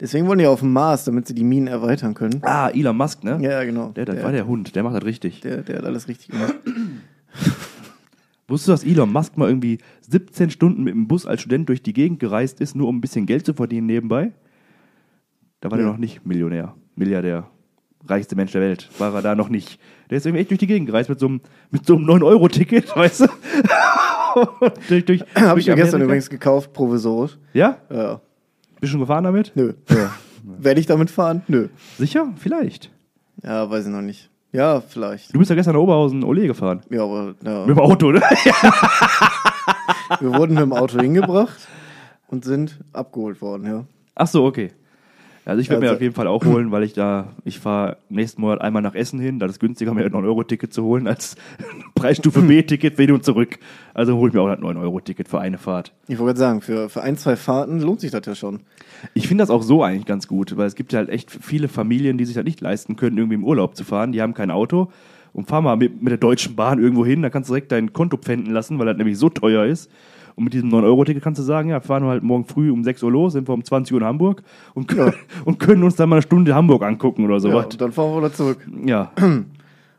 [0.00, 2.40] deswegen wollen die auf dem Mars, damit sie die Minen erweitern können.
[2.42, 3.38] Ah, Elon Musk, ne?
[3.40, 3.88] Ja, genau.
[3.96, 5.40] Der, das war der Hund, der macht das richtig.
[5.40, 6.54] der, der hat alles richtig gemacht.
[8.48, 9.78] Wusstest du, dass Elon Musk mal irgendwie
[10.08, 13.00] 17 Stunden mit dem Bus als Student durch die Gegend gereist ist, nur um ein
[13.00, 14.32] bisschen Geld zu verdienen nebenbei?
[15.60, 15.92] Da war der Ja.
[15.92, 17.48] noch nicht Millionär, Milliardär.
[18.06, 18.90] Reichste Mensch der Welt.
[18.98, 19.80] War er da noch nicht.
[20.10, 21.40] Der ist irgendwie echt durch die Gegend gereist mit so einem,
[21.70, 23.26] mit so einem 9-Euro-Ticket, weißt du?
[24.88, 27.38] durch, durch, Habe ich mir gestern übrigens gekauft, provisorisch.
[27.54, 27.78] Ja?
[27.90, 28.20] Ja.
[28.80, 29.52] Bist du schon gefahren damit?
[29.54, 29.72] Nö.
[30.42, 31.42] Werde ich damit fahren?
[31.48, 31.68] Nö.
[31.96, 32.32] Sicher?
[32.36, 32.90] Vielleicht.
[33.42, 34.28] Ja, weiß ich noch nicht.
[34.52, 35.34] Ja, vielleicht.
[35.34, 36.82] Du bist ja gestern nach Oberhausen Ole gefahren.
[36.90, 37.60] Ja, aber ja.
[37.60, 38.20] Mit dem Auto, ne?
[40.20, 41.66] wir wurden mit dem Auto hingebracht
[42.28, 43.84] und sind abgeholt worden, ja.
[44.14, 44.72] Ach so, okay.
[45.46, 47.96] Also ich werde mir Also- auf jeden Fall auch holen, weil ich da, ich fahre
[48.08, 49.38] nächsten Monat einmal nach Essen hin.
[49.38, 51.34] Da ist es günstiger, mir ein 9-Euro-Ticket zu holen als
[51.94, 53.58] Preisstufe B-Ticket hin und zurück.
[53.94, 55.92] Also hole ich mir auch das 9-Euro-Ticket für eine Fahrt.
[56.08, 58.60] Ich wollte gerade sagen, für, für ein, zwei Fahrten lohnt sich das ja schon.
[59.14, 61.68] Ich finde das auch so eigentlich ganz gut, weil es gibt ja halt echt viele
[61.68, 64.12] Familien, die sich das nicht leisten können, irgendwie im Urlaub zu fahren.
[64.12, 64.92] Die haben kein Auto
[65.32, 67.92] und fahr mal mit, mit der Deutschen Bahn irgendwo hin, da kannst du direkt dein
[67.92, 69.90] Konto pfänden lassen, weil das nämlich so teuer ist.
[70.36, 73.02] Und mit diesem 9-Euro-Ticket kannst du sagen, ja, fahren wir halt morgen früh um 6
[73.02, 74.42] Uhr los, sind wir um 20 Uhr in Hamburg
[74.74, 75.14] und, können-
[75.44, 77.66] und können uns dann mal eine Stunde Hamburg angucken oder Ja, sowas.
[77.66, 78.58] und dann fahren wir wieder zurück.
[78.86, 79.10] Ja.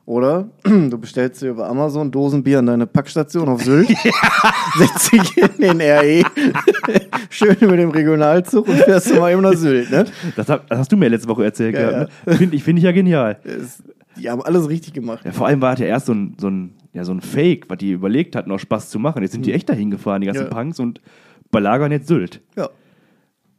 [0.03, 3.87] Oder du bestellst dir über Amazon Dosenbier an deine Packstation auf Sylt,
[4.77, 6.23] setzt dich in den RE,
[7.29, 9.91] schön mit dem Regionalzug und fährst du mal eben nach Sylt.
[9.91, 10.05] Ne?
[10.35, 11.75] Das, hab, das hast du mir letzte Woche erzählt.
[11.75, 12.33] Ja, gehabt, Ne?
[12.35, 13.37] Finde ich, find ich ja genial.
[14.17, 15.21] Die haben alles richtig gemacht.
[15.23, 17.69] Ja, vor allem war es ja erst so ein, so ein, ja, so ein Fake,
[17.69, 19.21] was die überlegt hatten, auch Spaß zu machen.
[19.21, 20.43] Jetzt sind die echt dahin gefahren, die ganzen.
[20.43, 20.49] Ja.
[20.49, 20.99] Punks, und
[21.51, 22.41] belagern jetzt Sylt.
[22.55, 22.69] Ja.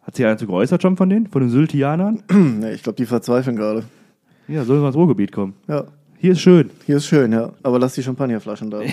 [0.03, 1.29] Hat sich einer zu geäußert schon von denen?
[1.29, 2.23] Von den Syltianern?
[2.33, 3.85] Ne, ich glaube, die verzweifeln gerade.
[4.49, 5.55] Ja, sollen wir ins Ruhrgebiet kommen.
[5.69, 5.85] Ja.
[6.19, 6.71] Hier ist schön.
[6.87, 7.53] Hier ist schön, ja.
[7.63, 8.81] Aber lass die Champagnerflaschen da.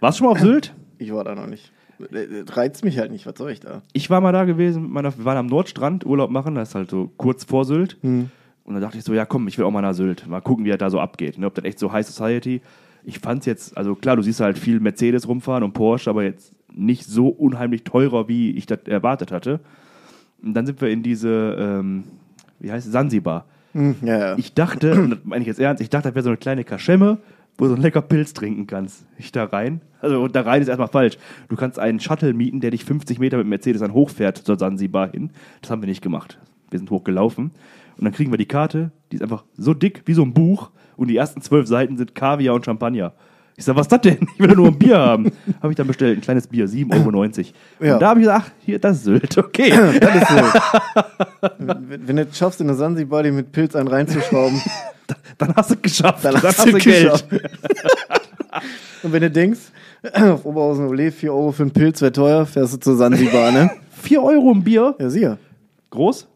[0.00, 0.72] Warst du schon mal auf Sylt?
[0.96, 1.72] Ich war da noch nicht.
[2.50, 3.26] Reizt mich halt nicht.
[3.26, 3.82] Was soll ich da?
[3.92, 6.76] Ich war mal da gewesen, mit meiner, wir waren am Nordstrand Urlaub machen, das ist
[6.76, 7.98] halt so kurz vor Sylt.
[8.00, 8.30] Hm.
[8.64, 10.26] Und dann dachte ich so, ja komm, ich will auch mal nach Sylt.
[10.26, 11.38] Mal gucken, wie das da so abgeht.
[11.38, 11.46] Ne?
[11.46, 12.62] Ob das echt so High Society.
[13.04, 16.54] Ich fand's jetzt, also klar, du siehst halt viel Mercedes rumfahren und Porsche, aber jetzt
[16.72, 19.60] nicht so unheimlich teurer, wie ich das erwartet hatte.
[20.42, 22.04] Und dann sind wir in diese, ähm,
[22.58, 23.44] wie heißt es, Sansibar.
[23.72, 24.38] Hm, ja, ja.
[24.38, 26.64] Ich dachte, und das meine ich jetzt ernst, ich dachte, das wäre so eine kleine
[26.64, 27.18] Kaschemme,
[27.58, 29.04] wo du so einen lecker Pilz trinken kannst.
[29.18, 29.80] Ich da rein.
[30.00, 31.18] Also da rein ist erstmal falsch.
[31.48, 35.10] Du kannst einen Shuttle mieten, der dich 50 Meter mit Mercedes dann hochfährt zur Sansibar
[35.10, 35.30] hin.
[35.60, 36.38] Das haben wir nicht gemacht.
[36.70, 37.52] Wir sind hochgelaufen.
[37.96, 40.70] Und dann kriegen wir die Karte, die ist einfach so dick wie so ein Buch.
[40.96, 43.12] Und die ersten zwölf Seiten sind Kaviar und Champagner.
[43.56, 44.18] Ich sag, was ist das denn?
[44.34, 45.30] Ich will doch nur ein Bier haben.
[45.62, 47.24] Habe ich dann bestellt, ein kleines Bier, 7,90 Euro.
[47.80, 47.94] Ja.
[47.94, 49.70] Und da habe ich gesagt, ach, hier, das ist Sylt, okay.
[50.00, 50.36] Das ist so.
[51.58, 54.60] wenn, wenn du es schaffst, in eine Sansibar die mit Pilz einen reinzuschrauben,
[55.38, 56.24] Dann hast du es geschafft.
[56.24, 57.26] dann hast du geschafft.
[59.02, 59.60] Und wenn du denkst,
[60.14, 63.70] auf Oberhausen Ole, 4 Euro für einen Pilz wäre teuer, fährst du zur Sansibar, ne?
[64.02, 64.94] 4 Euro ein Bier.
[64.98, 65.38] Ja, sicher.
[65.90, 66.26] Groß?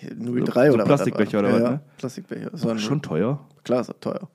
[0.00, 1.80] 03 So oder was das Plastikbecher oder ja, was, ja, ne?
[1.98, 2.50] Plastikbecher.
[2.50, 3.40] Das war Schon teuer.
[3.64, 4.28] Klar, ist das teuer.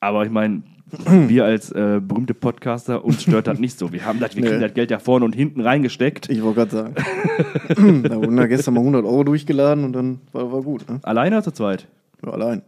[0.00, 0.62] Aber ich meine,
[1.06, 3.92] wir als äh, berühmte Podcaster, uns stört das nicht so.
[3.92, 4.48] Wir haben das, wir Nee.
[4.50, 6.28] kriegen das Geld ja vorne und hinten reingesteckt.
[6.30, 6.94] Ich wollte gerade sagen.
[8.08, 11.00] da wurden da gestern mal 100 Euro durchgeladen und dann war, war gut, ne?
[11.02, 11.88] Alleine oder zu zweit?
[12.24, 12.62] Ja, allein.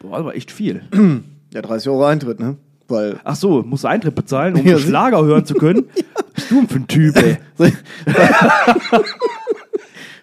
[0.00, 0.82] Boah, war echt viel.
[1.54, 2.56] Ja, 30 Euro Eintritt, ne?
[2.88, 5.86] Weil Ach so, musst du Eintritt bezahlen, um Ja, so Schlager hören zu können?
[6.14, 7.38] Was bist du denn für ein Typ, ey?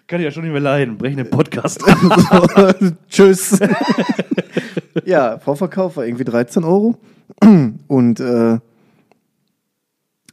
[0.06, 0.98] Kann ich ja schon nicht mehr leiden.
[0.98, 2.76] Brechen den Podcast ab.
[3.08, 3.58] Tschüss.
[5.04, 6.96] Ja, Vorverkauf war irgendwie 13 Euro.
[7.88, 8.58] Und äh,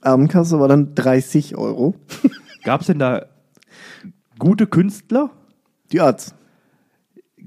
[0.01, 1.95] Abendkasse war dann 30 Euro.
[2.63, 3.25] Gab es denn da
[4.37, 5.31] gute Künstler?
[5.91, 6.35] Die Arzt.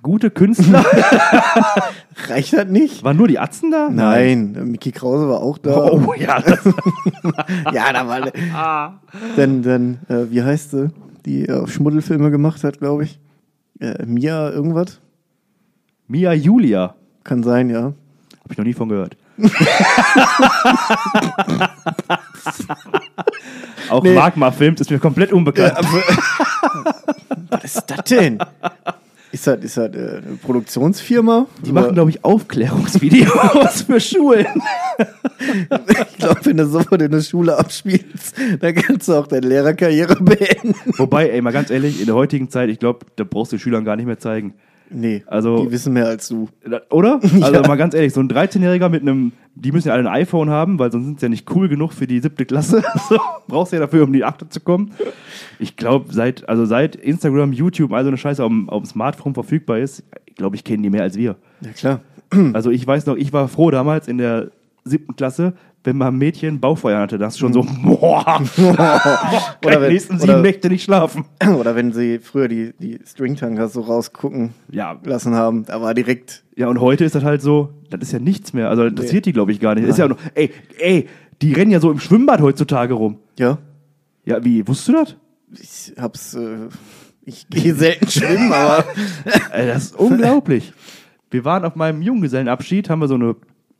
[0.03, 0.85] Gute Künstler?
[2.29, 3.05] Reicht das nicht?
[3.05, 3.89] Waren nur die Atzen da?
[3.91, 5.93] Nein, Mickey Krause war auch da.
[5.93, 6.65] Oh ja, das,
[7.73, 9.01] Ja, da war.
[9.37, 10.91] Dann, dann äh, wie heißt sie,
[11.25, 13.19] die äh, Schmuddelfilme gemacht hat, glaube ich.
[13.81, 15.01] Äh, Mia irgendwas?
[16.07, 16.95] Mia Julia.
[17.25, 17.83] Kann sein, ja.
[17.85, 17.95] Habe
[18.51, 19.17] ich noch nie von gehört.
[23.89, 24.15] Auch Nee.
[24.15, 25.75] Magma filmt, ist mir komplett unbekannt.
[27.51, 28.39] Was ist das denn?
[29.35, 31.49] Ist das, ist das äh, eine Produktionsfirma?
[31.67, 34.47] Die machen, glaube ich, Aufklärungsvideos für Schulen.
[35.89, 40.23] ich glaube, wenn du sofort in der Schule abspielst, dann kannst du auch deine Lehrerkarriere
[40.23, 40.77] beenden.
[40.99, 43.85] Wobei, ey, mal ganz ehrlich, in der heutigen Zeit, ich glaube, da brauchst du Schülern
[43.85, 44.55] gar nicht mehr zeigen.
[44.91, 46.49] Nee, Also- die wissen mehr als du.
[46.91, 47.21] Oder?
[47.23, 47.67] Also Ja.
[47.67, 50.79] mal ganz ehrlich, so ein 13-Jähriger mit einem, die müssen ja alle ein iPhone haben,
[50.79, 52.83] weil sonst sind sie ja nicht cool genug für die siebte Klasse.
[53.09, 53.19] So,
[53.49, 54.93] brauchst du ja dafür, um die achte zu kommen.
[55.59, 59.35] Ich glaube, seit, also seit Instagram, YouTube, also eine Scheiße auf dem, auf dem Smartphone
[59.35, 60.03] verfügbar ist,
[60.37, 61.37] glaube ich, kennen die mehr als wir.
[61.61, 62.01] Ja, klar.
[62.53, 64.51] Also ich weiß noch, ich war froh damals in der
[64.85, 65.55] siebten Klasse,
[65.85, 70.19] wenn mal ein Mädchen Bauchfeuer hatte, das ist schon so, boah, Oder die wenn- nächsten
[70.19, 71.25] sieben oder- Nächte nicht schlafen.
[71.59, 76.45] Oder wenn sie früher die, die Stringtankers so rausgucken Ja, lassen haben, da war direkt.
[76.57, 78.71] Ja, und heute ist das halt so, das ist ja nichts mehr.
[78.71, 79.87] Also das interessiert die, glaube ich, gar nicht.
[79.87, 81.09] Ist ja nur, ey, ey,
[81.43, 83.19] die rennen ja so im Schwimmbad heutzutage rum.
[83.39, 83.59] Ja,
[84.25, 85.17] Ja, wie, wusstest du das?
[85.61, 86.35] ich hab's.
[86.35, 86.69] Äh,
[87.27, 88.85] ich gehe selten schwimmen, aber.
[89.53, 90.73] Ey, das ist unglaublich.
[91.31, 93.35] Wir waren auf meinem Junggesellenabschied, haben wir so eine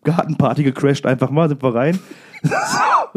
[0.05, 1.99] Gartenparty gecrashed, einfach mal, sind wir rein.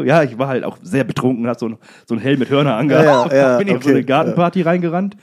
[0.04, 1.76] Ja, ich war halt auch sehr betrunken, hat so ein,
[2.06, 3.32] so ein Helm mit Hörner angehabt.
[3.32, 5.16] Ja, ja, ja, bin ich auf so okay, eine Gartenparty reingerannt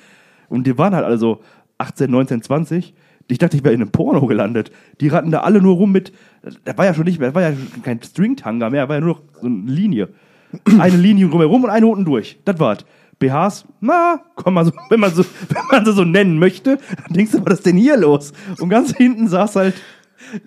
[0.50, 1.42] und die waren halt alle so
[1.78, 2.94] 18, 19, 20.
[3.28, 4.72] Ich dachte, ich wäre in einem Porno gelandet.
[5.00, 6.12] Die rannten da alle nur rum mit,
[6.66, 7.54] da war ja schon nicht mehr, da war ja
[7.84, 10.10] kein Stringtanger mehr, war ja nur noch so eine Linie.
[10.80, 12.40] Eine Linie drumherum und eine unten durch.
[12.46, 12.86] Das war's.
[13.20, 17.14] BHs, na, komm mal so, wenn man so, wenn man sie so nennen möchte, dann
[17.14, 18.32] denkst du, was ist denn hier los?
[18.60, 19.76] Und ganz hinten saß halt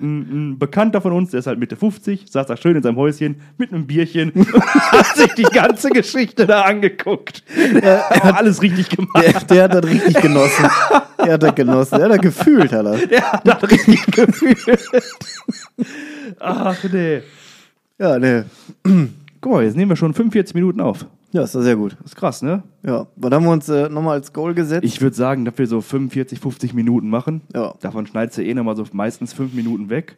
[0.00, 2.96] ein, ein Bekannter von uns, der ist halt Mitte 50, saß da schön in seinem
[2.96, 7.42] Häuschen mit einem Bierchen und hat sich die ganze Geschichte da angeguckt.
[7.80, 9.24] Er hat alles richtig gemacht.
[9.24, 10.70] Der, der hat das richtig genossen.
[11.24, 11.98] Der hat das genossen.
[11.98, 12.98] Der hat das gefühlt, hat er.
[13.06, 14.78] Der hat das richtig gefühlt.
[16.38, 17.22] Ach nee.
[17.98, 18.44] Ja, ne.
[19.40, 21.06] Guck mal, jetzt nehmen wir schon 45 Minuten auf.
[21.32, 21.96] Ja, ist doch sehr gut.
[22.00, 22.62] Das ist krass, ne?
[22.84, 24.84] Ja, was haben wir uns äh, nochmal als Goal gesetzt?
[24.84, 27.42] Ich würde sagen, dass wir so 45, 50 Minuten machen.
[27.54, 27.74] Ja.
[27.80, 30.16] Davon schneidest du eh nochmal so meistens fünf Minuten weg.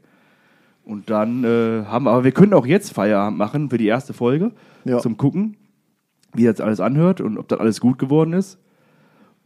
[0.84, 4.12] Und dann äh, haben wir, aber wir können auch jetzt Feierabend machen für die erste
[4.12, 4.52] Folge.
[4.84, 4.98] Ja.
[4.98, 5.56] Zum Gucken,
[6.32, 8.58] wie das alles anhört und ob das alles gut geworden ist.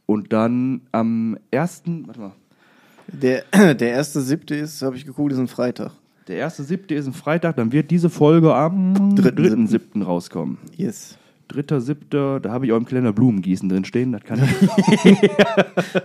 [0.07, 2.33] Und dann am ersten, warte mal,
[3.09, 3.45] Der,
[3.75, 5.93] der erste siebte ist, habe ich geguckt, ist ein Freitag.
[6.29, 10.59] Der erste siebte ist ein Freitag, dann wird diese Folge am Dritten dritten siebten rauskommen.
[10.77, 11.19] Yes.
[11.49, 15.19] Dritter, siebter, da habe ich auch im Kalender Blumengießen drin stehen, das kann ich.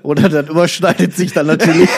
[0.03, 1.89] Oder das überschneidet sich dann natürlich.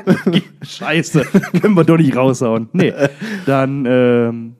[0.62, 1.24] Scheiße,
[1.60, 2.68] können wir doch nicht raushauen.
[2.72, 2.92] Nee,
[3.46, 4.56] dann ähm,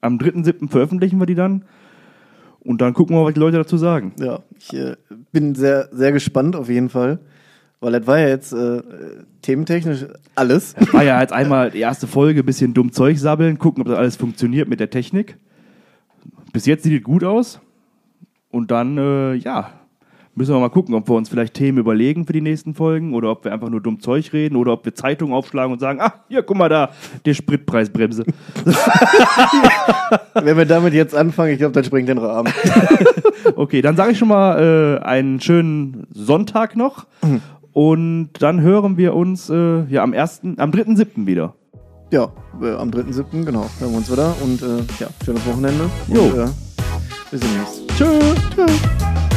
[0.00, 0.70] am 3.7.
[0.70, 1.64] veröffentlichen wir die dann
[2.60, 4.12] und dann gucken wir, was die Leute dazu sagen.
[4.18, 4.96] ja, ich äh,
[5.30, 7.18] bin sehr, sehr gespannt auf jeden Fall.
[7.80, 8.82] Weil das war ja jetzt äh,
[9.42, 10.74] thementechnisch alles.
[10.92, 14.16] War ja jetzt einmal die erste Folge, bisschen dumm Zeug sabbeln, gucken, ob das alles
[14.16, 15.36] funktioniert mit der Technik.
[16.52, 17.60] Bis jetzt sieht es gut aus.
[18.50, 19.72] Und dann, äh, ja,
[20.34, 23.30] müssen wir mal gucken, ob wir uns vielleicht Themen überlegen für die nächsten Folgen oder
[23.30, 26.14] ob wir einfach nur dumm Zeug reden oder ob wir Zeitungen aufschlagen und sagen, ah,
[26.28, 26.90] hier, guck mal da,
[27.26, 28.24] die Spritpreisbremse.
[30.34, 32.52] Wenn wir damit jetzt anfangen, ich glaube, das springt den Rahmen.
[33.54, 37.06] Okay, dann sage ich schon mal äh, einen schönen Sonntag noch.
[37.72, 41.26] Und dann hören wir uns äh, ja am 1., am 3.7.
[41.26, 41.54] wieder.
[42.10, 44.34] Ja, äh, am 3.7., genau, hören wir uns wieder.
[44.42, 45.84] Und äh, ja, schönes Wochenende.
[46.08, 46.22] Jo.
[46.22, 46.46] Und, äh,
[47.30, 47.88] bis demnächst.
[47.96, 48.18] Tschö.
[48.54, 49.27] Tschüss.